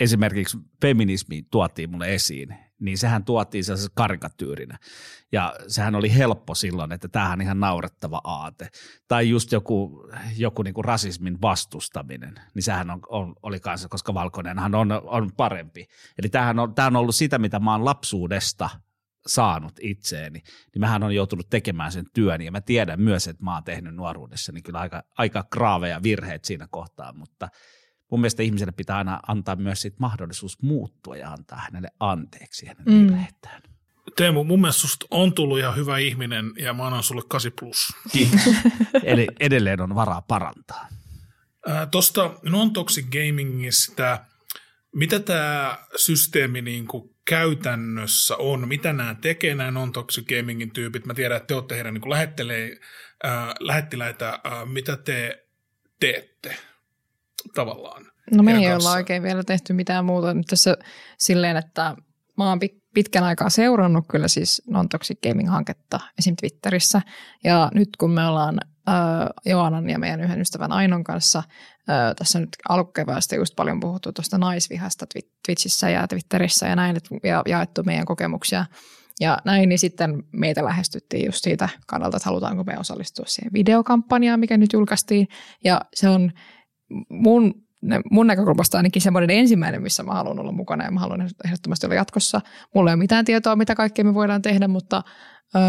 [0.00, 4.78] esimerkiksi feminismi tuotiin mulle esiin, niin sehän tuotiin sellaisessa karikatyyrinä.
[5.32, 8.68] Ja sehän oli helppo silloin, että tämähän on ihan naurettava aate.
[9.08, 14.14] Tai just joku, joku niin kuin rasismin vastustaminen, niin sehän on, on, oli kanssa, koska
[14.14, 15.86] valkoinenhan on, on parempi.
[16.18, 18.70] Eli tämähän on, tämä on ollut sitä, mitä mä oon lapsuudesta
[19.26, 20.42] saanut itseeni,
[20.74, 23.94] niin mähän on joutunut tekemään sen työn ja mä tiedän myös, että mä oon tehnyt
[23.94, 27.48] nuoruudessa niin kyllä aika, aika kraaveja virheet siinä kohtaa, mutta
[28.10, 32.84] mun mielestä ihmiselle pitää aina antaa myös sit mahdollisuus muuttua ja antaa hänelle anteeksi hänen
[32.86, 33.06] mm.
[33.06, 33.62] virheitään.
[34.16, 37.92] Teemu, mun mielestä susta on tullut ihan hyvä ihminen ja mä annan sulle 8 plus.
[39.02, 40.88] Eli edelleen on varaa parantaa.
[41.90, 44.20] Tuosta non-toxic gamingista,
[44.94, 48.68] mitä tämä systeemi niin kuin käytännössä on?
[48.68, 51.06] Mitä nämä tekee, nämä non-toxic gamingin tyypit?
[51.06, 52.80] Mä tiedän, että te olette heidän niin lähettelee,
[53.24, 54.28] äh, lähettiläitä.
[54.28, 55.46] Äh, mitä te
[56.00, 56.56] teette
[57.54, 58.06] tavallaan?
[58.30, 60.76] No me ei olla oikein vielä tehty mitään muuta nyt tässä
[61.18, 61.96] silleen, että
[62.36, 62.60] mä oon
[62.94, 66.34] pitkän aikaa seurannut kyllä siis non-toxic gaming-hanketta esim.
[66.40, 67.02] Twitterissä.
[67.44, 68.94] Ja nyt kun me ollaan äh,
[69.44, 74.38] Joanan ja meidän yhden ystävän Ainon kanssa äh, tässä nyt alkukeväästä just paljon puhuttu tuosta
[74.38, 75.06] naisvihasta
[75.46, 78.64] Twitchissä ja Twitterissä ja näin, ja jaettu meidän kokemuksia
[79.20, 84.40] ja näin, niin sitten meitä lähestyttiin just siitä kannalta, että halutaanko me osallistua siihen videokampanjaan,
[84.40, 85.28] mikä nyt julkaistiin.
[85.64, 86.32] Ja se on
[87.08, 87.66] mun
[88.10, 91.94] mun näkökulmasta ainakin semmoinen ensimmäinen, missä mä haluan olla mukana ja mä haluan ehdottomasti olla
[91.94, 92.40] jatkossa.
[92.74, 95.02] Mulla ei ole mitään tietoa, mitä kaikkea me voidaan tehdä, mutta
[95.54, 95.62] öö,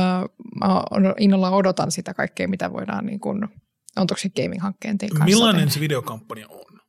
[0.60, 0.84] mä
[1.20, 3.48] innolla odotan sitä kaikkea, mitä voidaan niin kuin,
[3.98, 5.72] on toksi gaming-hankkeen kanssa Millainen tehdä.
[5.72, 6.80] se videokampanja on?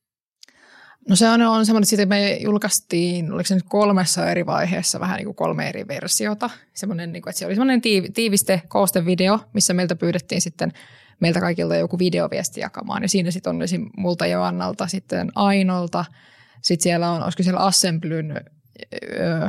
[1.08, 5.16] No se on, on semmoinen, että me julkaistiin, oliko se nyt kolmessa eri vaiheessa, vähän
[5.16, 6.50] niin kuin kolme eri versiota.
[6.74, 7.80] Semmoinen, niin kuin, että se oli semmoinen
[8.14, 10.72] tiiviste, koostevideo, missä meiltä pyydettiin sitten
[11.20, 13.02] meiltä kaikilta joku videoviesti jakamaan.
[13.02, 13.86] Ja siinä sitten on esim.
[13.96, 16.04] multa Joannalta, sitten Ainolta,
[16.62, 18.40] sitten siellä on, olisiko siellä Assemblyn
[19.12, 19.48] öö,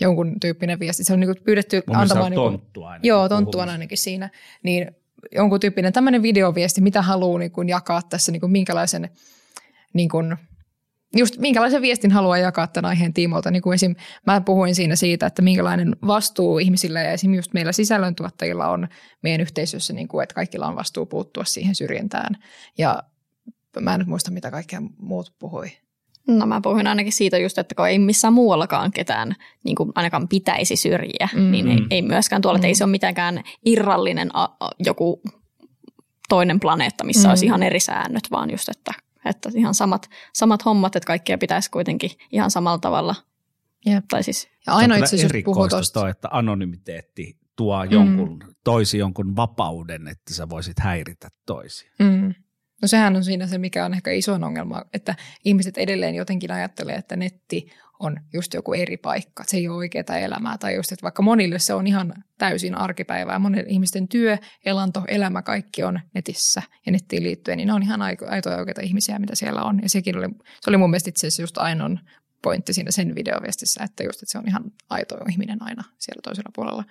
[0.00, 1.04] jonkun tyyppinen viesti.
[1.04, 2.30] Se on niinku pyydetty Mun antamaan...
[2.30, 3.08] Niinku, tonttu ainakin.
[3.08, 4.30] Joo, tonttu on ainakin siinä.
[4.62, 4.90] Niin
[5.32, 9.10] jonkun tyyppinen tämmöinen videoviesti, mitä haluaa niinku jakaa tässä, niinku minkälaisen
[9.92, 10.18] niinku,
[11.16, 13.50] just minkälaisen viestin haluaa jakaa tämän aiheen tiimoilta.
[13.50, 13.94] Niin kuin esim,
[14.26, 17.34] mä puhuin siinä siitä, että minkälainen vastuu ihmisillä ja esim.
[17.34, 18.88] just meillä sisällöntuottajilla on
[19.22, 22.36] meidän yhteisössä, niin kuin, että kaikilla on vastuu puuttua siihen syrjintään.
[22.78, 23.02] Ja
[23.80, 25.72] mä en nyt muista, mitä kaikkea muut puhui.
[26.26, 29.34] No mä puhuin ainakin siitä just, että kun ei missään muuallakaan ketään
[29.64, 31.50] niin kuin ainakaan pitäisi syrjiä, mm.
[31.50, 32.60] niin ei, ei myöskään tuolla, mm.
[32.60, 35.22] että ei se ole mitenkään irrallinen a, a, joku
[36.28, 37.30] toinen planeetta, missä mm.
[37.30, 38.92] olisi ihan eri säännöt, vaan just, että
[39.24, 43.14] että ihan samat, samat hommat, että kaikkia pitäisi kuitenkin ihan samalla tavalla.
[43.86, 44.04] Jep.
[44.10, 47.90] Tai siis, ja aina itse asiassa puhuu toi, että anonymiteetti tuo mm.
[47.90, 51.90] jonkun, toisi jonkun vapauden, että sä voisit häiritä toisia.
[51.98, 52.34] Mm.
[52.82, 55.14] No sehän on siinä se, mikä on ehkä iso ongelma, että
[55.44, 57.70] ihmiset edelleen jotenkin ajattelee, että netti
[58.02, 60.58] on just joku eri paikka, se ei ole oikeaa elämää.
[60.58, 63.38] Tai just, että vaikka monille se on ihan täysin arkipäivää.
[63.38, 68.02] Monen ihmisten työ, elanto, elämä, kaikki on netissä ja nettiin liittyen, niin ne on ihan
[68.02, 69.80] aitoja oikeita ihmisiä, mitä siellä on.
[69.82, 70.28] Ja sekin oli,
[70.60, 71.90] se oli mun mielestä itse asiassa just ainoa
[72.42, 76.50] pointti siinä sen videoviestissä, että just, että se on ihan aito ihminen aina siellä toisella
[76.54, 76.84] puolella.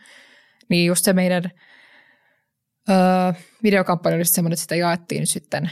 [0.69, 1.43] Niin just se meidän
[2.89, 3.33] öö,
[3.63, 5.71] videokampanja oli semmoinen, että sitä jaettiin sitten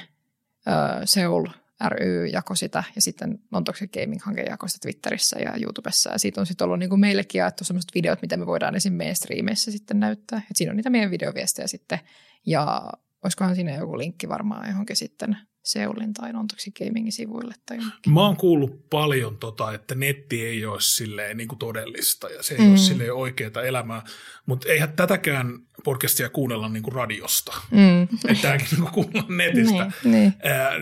[0.68, 1.48] öö, Seul–
[1.90, 6.12] ry jako sitä ja sitten Non-Toxic Gaming-hanke jakoi sitä Twitterissä ja YouTubessa.
[6.12, 8.94] Ja siitä on sitten ollut niin kuin meillekin jaettu sellaiset videot, mitä me voidaan esim.
[8.94, 10.42] meidän striimeissä sitten näyttää.
[10.52, 12.00] Et siinä on niitä meidän videoviestejä sitten
[12.46, 12.92] ja
[13.24, 17.54] olisikohan siinä joku linkki varmaan johonkin sitten Seulin tai Nontoxin Gamingin sivuille.
[17.66, 22.44] Tai Mä oon kuullut paljon, tota, että netti ei ole silleen niin kuin todellista ja
[22.44, 22.70] se ei mm.
[22.70, 24.02] ole silleen oikeaa elämää,
[24.46, 27.62] mutta eihän tätäkään podcastia kuunnella niin kuin radiosta.
[27.72, 28.04] Mm.
[28.04, 29.92] Että tämäkin niin kuunnella netistä.
[30.04, 30.34] niin, niin.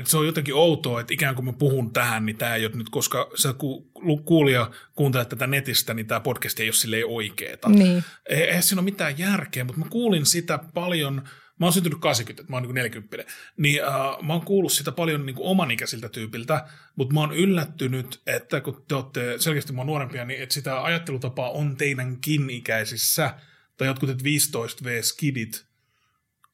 [0.04, 2.90] Se on jotenkin outoa, että ikään kuin mä puhun tähän, niin tämä ei ole nyt,
[2.90, 3.56] koska sä
[4.26, 7.70] kuulija kuuntelet tätä netistä, niin tämä podcast ei ole silleen oikeeta.
[7.70, 8.04] Niin.
[8.30, 11.22] Eihän siinä ole mitään järkeä, mutta mä kuulin sitä paljon–
[11.60, 15.26] mä oon syntynyt 80, mä oon niin 40, niin uh, mä oon kuullut sitä paljon
[15.26, 20.44] niin omanikäisiltä tyypiltä, mutta mä oon yllättynyt, että kun te olette selkeästi mua nuorempia, niin
[20.44, 23.34] että sitä ajattelutapaa on teidänkin ikäisissä,
[23.78, 25.66] tai jotkut 15V-skidit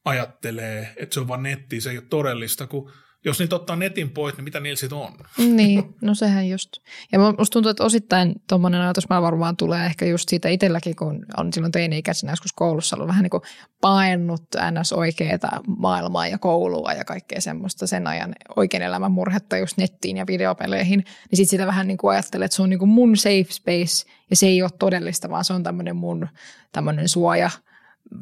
[0.04, 2.92] ajattelee, että se on vaan netti, se ei ole todellista, kun
[3.24, 5.12] jos niitä ottaa netin pois, niin mitä niillä sitten on?
[5.38, 6.70] Niin, no sehän just.
[7.12, 11.52] Ja musta tuntuu, että osittain tuommoinen mä varmaan tulee ehkä just siitä itselläkin, kun on
[11.52, 13.42] silloin teini-ikäisenä joskus koulussa ollut vähän niin kuin
[13.80, 14.42] paennut
[14.80, 14.92] ns.
[14.92, 20.26] oikeita maailmaa ja koulua ja kaikkea semmoista sen ajan oikein elämän murhetta just nettiin ja
[20.26, 20.98] videopeleihin.
[20.98, 24.10] Niin sitten sitä vähän niin kuin ajattelee, että se on niin kuin mun safe space
[24.30, 26.28] ja se ei ole todellista, vaan se on tämmöinen mun
[26.72, 27.50] tämmöinen suoja–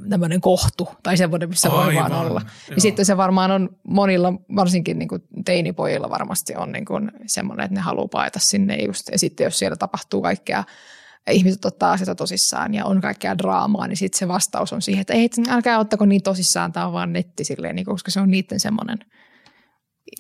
[0.09, 2.41] tämmöinen kohtu tai semmoinen, missä Aivan, voi vaan olla.
[2.41, 2.75] Joo.
[2.75, 7.65] Ja sitten se varmaan on monilla, varsinkin niin kuin teinipojilla varmasti on niin kuin semmoinen,
[7.65, 9.09] että ne haluaa paeta sinne just.
[9.13, 10.65] Ja sitten jos siellä tapahtuu kaikkea,
[11.31, 15.13] ihmiset ottaa sitä tosissaan ja on kaikkea draamaa, niin sitten se vastaus on siihen, että
[15.13, 18.61] ei, älkää ottako niin tosissaan, tämä on vaan netti silleen, niin koska se on niiden
[18.61, 18.99] semmoinen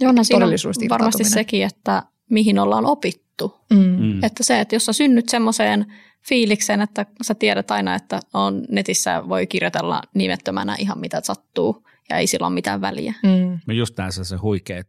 [0.00, 0.52] Joo, no siinä on
[0.88, 3.60] varmasti sekin, että mihin ollaan opittu.
[3.70, 3.78] Mm.
[3.78, 4.24] mm.
[4.24, 5.86] Että se, että jos sä synnyt semmoiseen
[6.28, 12.16] fiiliksen, että sä tiedät aina, että on netissä voi kirjoitella nimettömänä ihan mitä sattuu ja
[12.16, 13.14] ei sillä ole mitään väliä.
[13.22, 13.60] Mm.
[13.66, 14.82] Mä just näin se huikea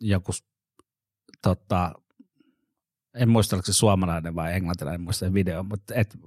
[0.00, 0.32] joku,
[1.42, 1.94] tota,
[3.14, 6.18] en muista oliko se suomalainen vai englantilainen, en muista sen video, mutta et,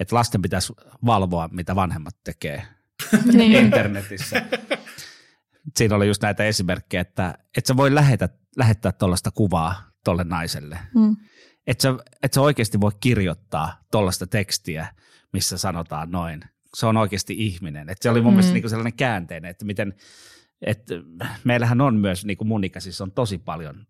[0.00, 0.72] et lasten pitäisi
[1.06, 2.62] valvoa, mitä vanhemmat tekee
[3.32, 3.52] Niin.
[3.52, 4.42] internetissä.
[5.76, 10.78] Siinä oli just näitä esimerkkejä, että et sä voi lähetä, lähettää tuollaista kuvaa tolle naiselle.
[10.94, 11.16] Mm.
[11.66, 14.86] Et sä, et sä oikeasti voi kirjoittaa tuollaista tekstiä,
[15.32, 16.44] missä sanotaan noin.
[16.76, 17.88] Se on oikeasti ihminen.
[17.88, 18.34] Et se oli mun mm.
[18.34, 18.54] mielestä Mm.
[18.54, 19.94] niinku sellainen käänteinen, että miten,
[20.66, 20.82] et
[21.44, 23.86] meillähän on myös niinku mun ikäisissä on tosi paljon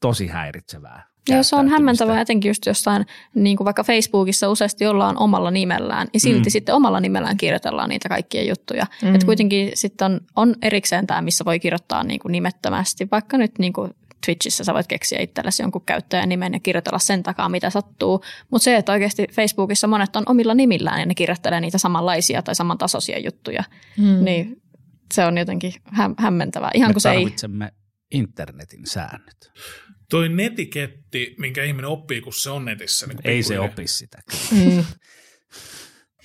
[0.00, 1.10] tosi häiritsevää.
[1.28, 6.08] Joo, se on hämmentävää etenkin just jossain, niin kuin vaikka Facebookissa useasti ollaan omalla nimellään,
[6.14, 6.50] ja silti Mm.
[6.50, 8.86] sitten omalla nimellään kirjoitellaan niitä kaikkia juttuja.
[9.02, 9.08] Mm.
[9.08, 9.14] Mm.
[9.14, 13.58] Et kuitenkin sitten on, on erikseen tämä, missä voi kirjoittaa niin kuin nimettömästi, vaikka nyt
[13.58, 13.90] niin kuin
[14.26, 18.24] Twitchissä sä voit keksiä itsellesi jonkun käyttäjän nimen ja kirjoitella sen takaa, mitä sattuu.
[18.50, 22.54] Mutta se, että oikeasti Facebookissa monet on omilla nimillään ja ne kirjoittelee niitä samanlaisia tai
[22.54, 23.64] samantasoisia juttuja,
[23.98, 24.04] Mm.
[24.04, 24.24] mm.
[24.24, 24.62] niin
[25.14, 26.70] se on jotenkin hä- hämmentävää.
[26.74, 27.26] Ihan Me kuin se ei...
[28.10, 29.50] internetin säännöt.
[30.10, 33.06] Toi netiketti, minkä ihminen oppii, kun se on netissä.
[33.06, 34.18] Niin Ei se opi sitä.
[34.52, 34.78] Mm.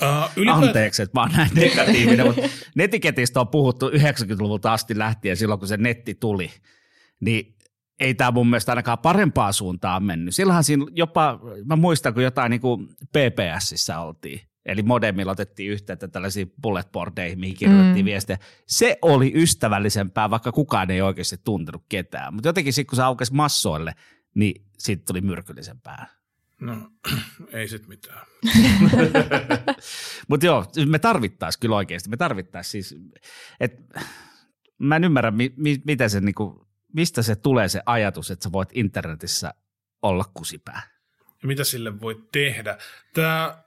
[0.02, 2.42] Uh, ylipäätään, Anteeksi, että mä oon näin negatiivinen, mutta
[2.76, 6.52] netiketistä on puhuttu 90-luvulta asti lähtien silloin, kun se netti tuli.
[7.20, 7.55] Niin
[8.00, 10.36] ei tämä mun mielestä ainakaan parempaa suuntaan mennyt.
[10.36, 14.42] Silloinhan siinä jopa, mä muistan, kun jotain niin kuin PPSissä oltiin.
[14.66, 18.02] Eli modemilla otettiin yhteyttä tällaisiin bulletboardeihin, mihin kirjoitettiin Mm.
[18.02, 18.06] mm.
[18.06, 18.38] viestejä.
[18.68, 22.34] Se oli ystävällisempää, vaikka kukaan ei oikeasti tuntenut ketään.
[22.34, 23.96] Mutta jotenkin sitten, kun se aukesi massoille,
[24.36, 26.08] niin siitä tuli myrkyllisempää.
[26.62, 26.90] No,
[27.54, 28.26] ei sit mitään.
[30.30, 32.10] Mutta joo, me tarvittaisiin kyllä oikeasti.
[32.10, 33.02] Me tarvittaisiin siis,
[33.60, 34.00] että
[34.78, 36.65] mä en ymmärrä, mi, mi, miten se, niinku,
[36.96, 39.54] mistä se tulee se ajatus, että sä voit internetissä
[40.02, 40.82] olla kusipää.
[41.42, 42.78] Ja mitä sille voi tehdä?
[43.14, 43.64] Tämä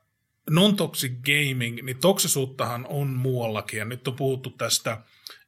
[0.51, 3.79] non-toxic gaming, niin toksisuuttahan on muuallakin.
[3.79, 5.01] Ja nyt on puhuttu tästä,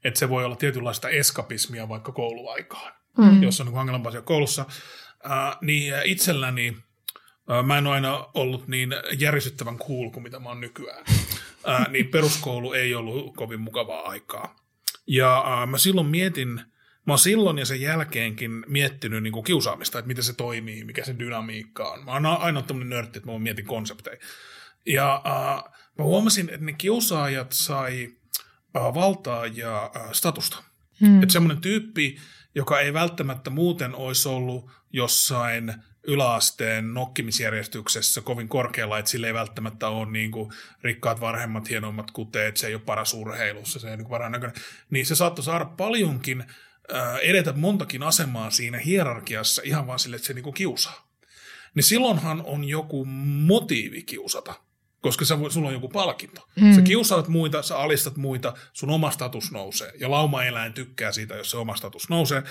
[0.05, 2.93] että se voi olla tietynlaista eskapismia vaikka kouluaikaan.
[3.18, 3.43] Mm.
[3.43, 4.66] jos on niin hankalampaa asia koulussa.
[5.31, 6.76] Äh, niin itselläni
[7.51, 11.05] äh, mä en ole aina ollut niin järisyttävän cool kuin mitä mä oon nykyään.
[11.68, 14.57] Äh, niin peruskoulu ei ollut kovin mukavaa aikaa.
[15.07, 16.61] Ja äh, mä silloin mietin,
[17.11, 21.04] mä oon silloin ja sen jälkeenkin miettinyt niin kuin kiusaamista, että miten se toimii, mikä
[21.04, 22.04] se dynamiikka on.
[22.04, 24.16] Mä oon aina tämmöinen nörtti, että mä mietin konsepteja.
[24.86, 28.08] Ja äh, mä huomasin, että ne kiusaajat sai
[28.76, 30.62] äh, valtaa ja äh, statusta.
[31.00, 31.22] Mm.
[31.22, 32.18] Että semmoinen tyyppi,
[32.54, 35.74] joka ei välttämättä muuten olisi ollut jossain
[36.06, 40.52] yläasteen nokkimisjärjestyksessä kovin korkealla, että sillä ei välttämättä ole niin kuin
[40.82, 44.62] rikkaat varhemmat, hienommat kuteet, se ei ole paras urheilussa, se ei ole niin paras näköinen,
[44.90, 46.44] niin se saattoi saada paljonkin
[47.22, 51.11] edetä montakin asemaa siinä hierarkiassa ihan vaan sille, että se niin kuin kiusaa.
[51.74, 54.55] Niin silloinhan on joku motiivi kiusata,
[55.01, 56.49] koska sä, sulla on joku palkinto.
[56.57, 56.66] Mm.
[56.66, 56.74] Mm.
[56.74, 59.93] Sä kiusaat muita, sä alistat muita, sun oma status nousee.
[60.01, 62.43] Ja laumaeläin tykkää siitä, jos se oma status nousee.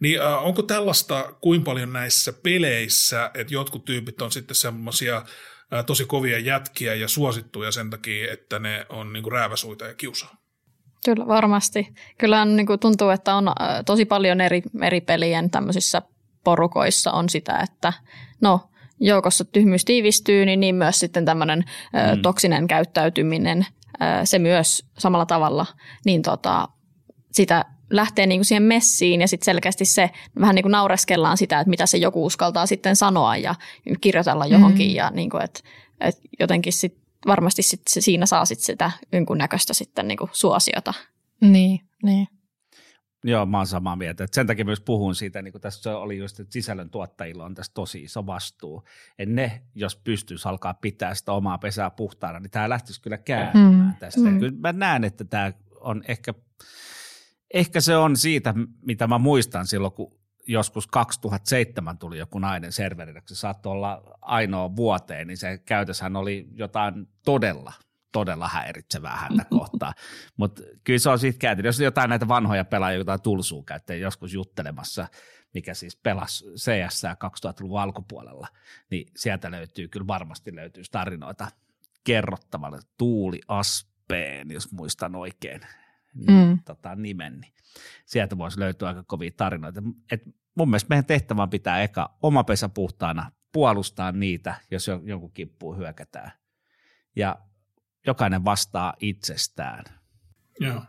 [0.00, 5.84] Niin äh, onko tällaista kuin paljon näissä peleissä, että jotkut tyypit on sitten semmoisia äh,
[5.84, 10.45] tosi kovia jätkiä ja suosittuja sen takia, että ne on niinku rääväsuita ja kiusaa?
[11.04, 11.94] Kyllä varmasti.
[12.18, 13.54] Kyllä niin kuin tuntuu, että on äh,
[13.86, 16.02] tosi paljon eri, eri pelien tämmöisissä
[16.44, 17.92] porukoissa on sitä, että
[18.40, 18.60] no
[19.00, 22.16] joukossa tyhmyys tiivistyy, niin, niin myös sitten tämmöinen mm.
[22.16, 22.22] Mm.
[22.22, 23.66] toksinen käyttäytyminen,
[24.02, 25.66] äh, se myös samalla tavalla,
[26.04, 26.68] niin tota,
[27.32, 31.60] sitä lähtee niin kuin siihen messiin ja sitten selkeästi se vähän niin kuin naureskellaan sitä,
[31.60, 33.54] että mitä se joku uskaltaa sitten sanoa ja
[34.00, 34.94] kirjoitella johonkin Mm.
[34.94, 35.60] ja niin kuin, että,
[36.00, 40.30] että jotenkin sit varmasti sit se, siinä saa sit sitä ynkun näköistä sitten niin kuin
[40.32, 40.94] suosiota.
[41.40, 42.28] Niin, niin.
[43.24, 44.24] Joo, mä oon samaa mieltä.
[44.24, 47.44] Et sen takia myös puhun siitä, niin kuin tässä se oli just, että sisällön tuottajilla
[47.44, 48.82] on tässä tosi iso vastuu.
[49.18, 53.86] Et ne, jos pystyisi alkaa pitää sitä omaa pesää puhtaana, niin tämä lähtisi kyllä kääntymään
[53.86, 54.20] Mm, tästä.
[54.20, 54.38] mm.
[54.38, 56.34] Kyllä mä näen, että tämä on ehkä,
[57.54, 60.18] ehkä se on siitä, mitä mä muistan silloin, kun
[60.48, 66.48] joskus 2007 tuli joku nainen serverille, se saattoi olla ainoa vuoteen, niin se käytöshän oli
[66.52, 67.72] jotain todella,
[68.12, 69.94] todella häiritsevää häntä kohtaan.
[70.36, 71.68] Mutta kyllä se on siitä kääntynyt.
[71.68, 75.08] Jos jotain näitä vanhoja pelaajia, jotain tulsuu käyttäjä joskus juttelemassa,
[75.54, 78.48] mikä siis pelasi CS 2000-luvun alkupuolella,
[78.90, 81.48] niin sieltä löytyy, kyllä varmasti löytyy tarinoita
[82.04, 85.60] kerrottavalle Tuuli Aspeen, jos muistan oikein
[86.16, 86.34] Mm.
[86.34, 86.58] mm.
[86.64, 87.52] tota, nimen, niin
[88.06, 89.82] sieltä voisi löytyä aika kovia tarinoita.
[90.12, 90.22] Et
[90.54, 95.32] mun mielestä meidän tehtävä on pitää eka oma pesä puhtaana, puolustaa niitä, jos jo- jonkun
[95.32, 96.32] kimppuun hyökätään.
[97.16, 97.36] Ja
[98.06, 99.84] jokainen vastaa itsestään.
[100.60, 100.82] Joo.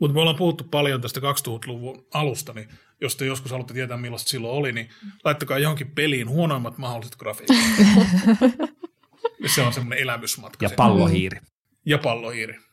[0.00, 2.68] Mutta me ollaan puhuttu paljon tästä 2000-luvun alusta, niin
[3.00, 4.88] jos te joskus haluatte tietää, millaista silloin oli, niin
[5.24, 7.56] laittakaa johonkin peliin huonoimmat mahdolliset grafiikat.
[9.54, 10.66] Se on semmoinen elämysmatka.
[10.66, 11.40] Ja pallohiiri.
[11.84, 12.65] Ja pallohiiri.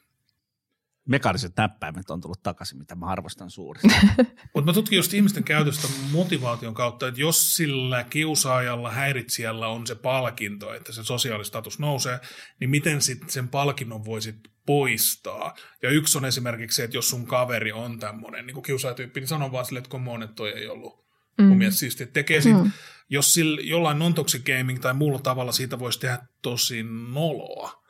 [1.06, 3.88] Mekaaniset näppäimet on tullut takaisin, mitä mä arvostan suuresti.
[4.54, 9.96] Mutta mä tutkin just ihmisten käytöstä motivaation kautta, että jos sillä kiusaajalla, häiritsijällä on se
[9.96, 12.20] palkinto, että se sosiaalistatus nousee,
[12.60, 14.36] niin miten sitten sen palkinnon voisit
[14.66, 15.56] poistaa.
[15.82, 19.52] Ja yksi on esimerkiksi se, että jos sun kaveri on tämmöinen niin kiusaajatyyppi, niin sanon
[19.52, 21.06] vaan sille, että kun että toi ei ollut
[21.38, 21.46] mm.
[21.46, 22.08] mun mielestä siistiä.
[22.08, 22.72] Tekee sit, mm.
[23.10, 26.84] jos sillä jollain non-toxic gaming tai muulla tavalla siitä voisi tehdä tosi
[27.14, 27.83] noloa,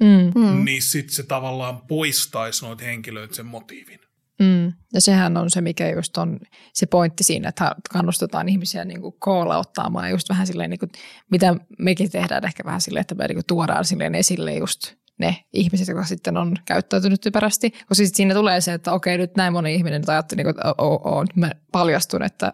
[0.00, 0.40] mm.
[0.40, 0.64] mm.
[0.64, 4.00] niin sitten se tavallaan poistaisi noita henkilöitä sen motiivin.
[4.40, 4.72] Mm.
[4.94, 6.40] Ja sehän on se, mikä just on
[6.72, 10.90] se pointti siinä, että kannustetaan ihmisiä niin kuin koolauttaamaan just vähän silleen, niin kuin,
[11.30, 15.44] mitä mekin tehdään ehkä vähän silleen, että me niin kuin tuodaan silleen esille just ne
[15.52, 17.70] ihmiset, jotka sitten on käyttäytynyt typerästi.
[17.70, 20.74] Koska sitten siinä tulee se, että okei, nyt näin moni ihminen nyt ajatteli, niin että
[20.78, 22.52] oh, oh, nyt mä paljastun, että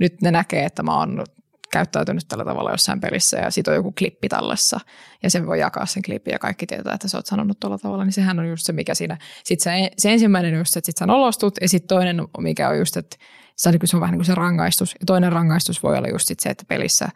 [0.00, 1.24] nyt ne näkee, että mä oon
[1.72, 4.80] käyttäytynyt tällä tavalla jossain pelissä ja siitä on joku klippi tallessa
[5.22, 8.04] ja se voi jakaa sen klipin ja kaikki tietää, että sä oot sanonut tuolla tavalla,
[8.04, 10.96] niin sehän on just se, mikä siinä, sit se, se ensimmäinen on just, että sit
[10.96, 13.16] sä nolostut ja sitten toinen, mikä on just, että
[13.56, 16.08] se on, niin se on vähän niin kuin se rangaistus ja toinen rangaistus voi olla
[16.08, 17.08] just sit se, että pelissä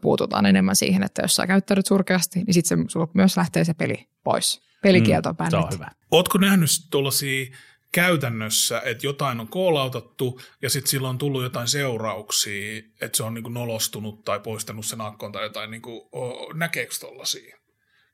[0.00, 4.08] puututaan enemmän siihen, että jos sä käyttäydyt surkeasti, niin sitten sulla myös lähtee se peli
[4.24, 4.70] pois.
[4.82, 5.90] Pelikielto mm, Se on hyvä.
[6.10, 7.46] Ootko nähnyt tuollaisia
[7.92, 13.34] käytännössä, että jotain on koolautattu ja sitten sillä on tullut jotain seurauksia, että se on
[13.34, 16.10] niinku nolostunut tai poistanut sen akkon tai jotain, niinku,
[16.54, 17.58] näkeekö tuollaisia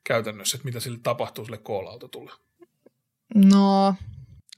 [0.03, 2.31] käytännössä, että mitä sille tapahtuu sille koolautatulle?
[3.35, 3.95] No,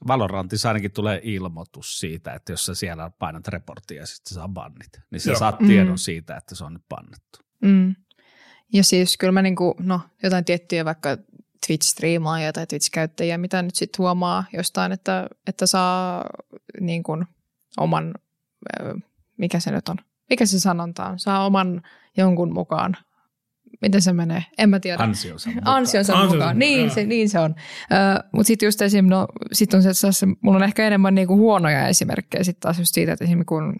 [0.06, 5.00] Valorantissa ainakin tulee ilmoitus siitä, että jos sä siellä painat reporttia ja sitten saa bannit,
[5.10, 5.38] niin sä Joo.
[5.38, 5.96] saat tiedon mm.
[5.96, 7.38] siitä, että se on nyt bannettu.
[7.62, 7.94] Mm.
[8.72, 11.18] Ja siis kyllä mä niinku, no, jotain tiettyjä vaikka
[11.66, 16.24] Twitch-striimaajia tai Twitch-käyttäjiä, mitä nyt sitten huomaa jostain, että, että saa
[16.80, 17.26] niin kuin
[17.76, 18.14] oman,
[19.36, 19.96] mikä se nyt on,
[20.30, 21.82] mikä se sanonta on, saa oman
[22.16, 22.96] jonkun mukaan
[23.80, 25.02] miten se menee, en mä tiedä.
[25.02, 25.76] Ansionsa mukaan.
[25.76, 26.58] Ansionsa mukaan, mukaan.
[26.58, 27.50] Niin, se, niin se on.
[27.50, 29.06] Uh, Mutta sitten just esim.
[29.06, 32.78] No, sit on se, että se, mulla on ehkä enemmän niinku huonoja esimerkkejä sitten taas
[32.78, 33.76] just siitä, että esimerkiksi kun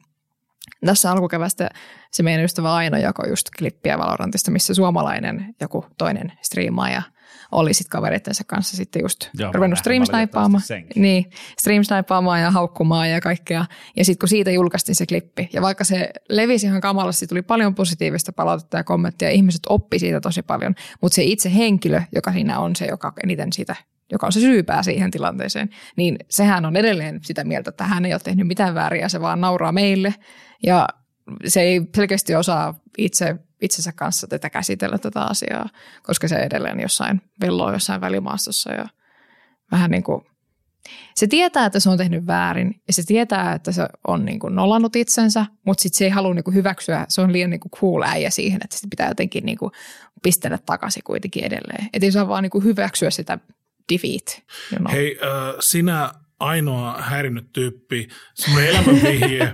[0.87, 1.71] tässä alkukevästä
[2.11, 7.03] se meidän ystävä Aino jako just klippiä Valorantista, missä suomalainen joku toinen striimaaja–
[7.53, 10.63] oli sitten kavereittensa kanssa sitten just Joo, ruvennut streamsnaipaamaan.
[10.97, 13.65] Niin, streamsnaipaamaan ja haukkumaan ja kaikkea.
[13.97, 17.75] Ja sitten kun siitä julkaistiin se klippi, ja vaikka se levisi ihan kamalasti, tuli paljon
[17.75, 22.33] positiivista palautetta ja kommenttia, ja ihmiset oppi siitä tosi paljon, mutta se itse henkilö, joka
[22.33, 23.77] siinä on se, joka eniten sitä
[24.13, 28.15] joka on se syypää siihen tilanteeseen, niin sehän on edelleen sitä mieltä, että hän ei
[28.15, 30.15] ole tehnyt mitään vääriä, se vaan nauraa meille.
[30.63, 30.89] Ja
[31.47, 35.69] se ei selkeästi osaa itse itsensä kanssa tätä käsitellä tätä asiaa,
[36.03, 38.87] koska se edelleen jossain velloo jossain välimaastossa ja
[39.73, 40.25] vähän niin kuin
[41.15, 44.55] se tietää, että se on tehnyt väärin ja se tietää, että se on niin kuin
[44.55, 47.71] nollannut itsensä, mutta sitten se ei halua niin kuin hyväksyä, se on liian niin kuin
[47.81, 49.73] cool äijä siihen, että sitä pitää jotenkin niin kuin
[50.23, 51.89] pistellä takaisin kuitenkin edelleen.
[51.93, 53.39] Että ei saa vaan niin kuin hyväksyä sitä
[53.93, 54.43] defeat.
[54.73, 54.93] You know.
[54.93, 59.43] Hei, äh, sinä ainoa häirinnyt tyyppi, semmoinen elämänvihje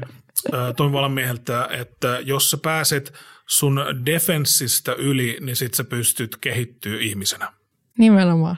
[0.54, 3.12] äh, Toivolan mieheltä, että jos sä pääset–
[3.49, 7.53] sun defenssistä yli, niin sit sä pystyt kehittyä ihmisenä.
[7.99, 8.57] Nimenomaan.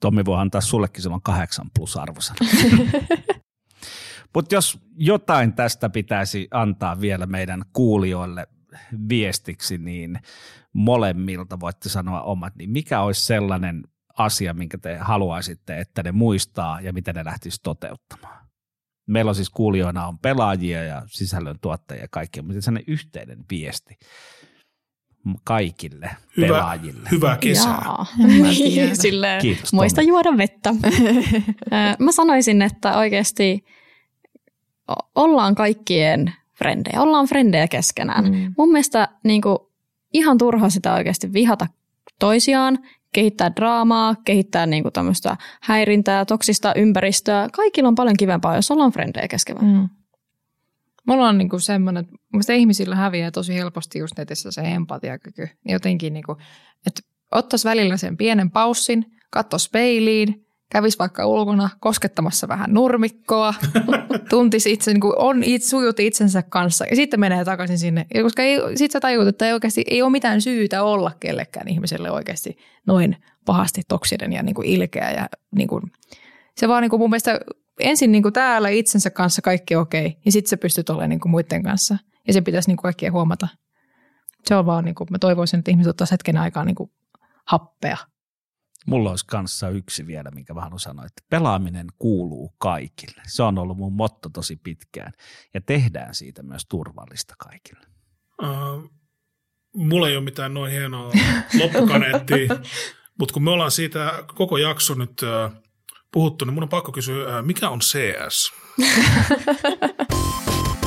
[0.00, 2.38] Tommi voi antaa sullekin silloin kahdeksan plus arvosana.
[4.34, 8.46] Mutta jos jotain tästä pitäisi antaa vielä meidän kuulijoille
[9.08, 10.20] viestiksi, niin
[10.72, 13.82] molemmilta voitte sanoa omat, niin mikä olisi sellainen
[14.18, 18.41] asia, minkä te haluaisitte, että ne muistaa ja mitä ne lähtisi toteuttamaan?
[19.06, 23.98] Meillä on siis kuulijoina on pelaajia ja sisällön tuottajia ja kaikki, mutta sellainen yhteinen viesti
[25.44, 27.08] kaikille hyvä, pelaajille.
[27.10, 27.82] Hyvää kesää.
[29.02, 30.74] Silleen, Kiitos, muista juoda vettä.
[31.98, 33.64] Mä sanoisin, että oikeasti
[35.14, 38.24] ollaan kaikkien frendejä, ollaan frendejä keskenään.
[38.24, 38.54] Mm.
[38.58, 39.58] Mun mielestä niin kuin,
[40.12, 41.66] ihan turha sitä oikeasti vihata
[42.18, 42.78] toisiaan
[43.12, 47.48] kehittää draamaa, kehittää niinku tämmöistä häirintää, toksista ympäristöä.
[47.52, 49.62] Kaikilla on paljon kivempaa, jos ollaan frendejä keskellä.
[49.62, 49.88] Mm.
[51.06, 52.08] Mulla on niinku semmoinen,
[52.40, 55.48] että ihmisillä häviää tosi helposti just netissä se empatiakyky.
[55.68, 56.36] Jotenkin, niinku,
[56.86, 57.00] että
[57.32, 63.54] ottaisi välillä sen pienen paussin, katsoisi peiliin, kävisi vaikka ulkona koskettamassa vähän nurmikkoa,
[64.30, 68.06] tuntisi itse, niin kuin on itse, sujut itsensä kanssa ja sitten menee takaisin sinne.
[68.14, 71.68] Ja koska ei, sit sä tajut, että ei, oikeasti, ei ole mitään syytä olla kellekään
[71.68, 72.56] ihmiselle oikeasti
[72.86, 75.10] noin pahasti toksinen ja niin kuin ilkeä.
[75.10, 75.82] Ja niin kuin,
[76.56, 77.40] se vaan niin kuin mun mielestä
[77.80, 81.30] ensin niin kuin täällä itsensä kanssa kaikki okei ja sitten sä pystyt olemaan niin kuin
[81.30, 81.96] muiden kanssa.
[82.26, 83.48] Ja se pitäisi niin kuin huomata.
[84.44, 86.90] Se on vaan, niin kuin, mä toivoisin, että ihmiset ottaa hetken aikaa niin kuin
[87.44, 87.96] happea–
[88.86, 93.22] Mulla olisi kanssa yksi vielä, minkä mä haluan sanoa, että pelaaminen kuuluu kaikille.
[93.26, 95.12] Se on ollut mun motto tosi pitkään
[95.54, 97.86] ja tehdään siitä myös turvallista kaikille.
[98.42, 98.90] Uh,
[99.76, 101.12] Mulla ei ole mitään noin hienoa
[101.58, 102.48] loppukaneettia,
[103.18, 105.52] mutta kun me ollaan siitä koko jakso nyt äh,
[106.12, 108.52] puhuttu, niin mun on pakko kysyä, äh, mikä on CS?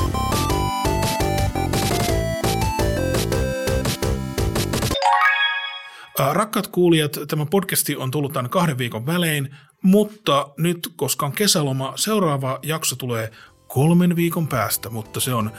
[6.18, 11.92] Rakkaat kuulijat, tämä podcasti on tullut aina kahden viikon välein, mutta nyt, koska on kesäloma,
[11.96, 13.30] seuraava jakso tulee
[13.66, 15.50] kolmen viikon päästä, mutta se on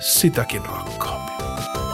[0.00, 1.87] sitäkin rakkaampi.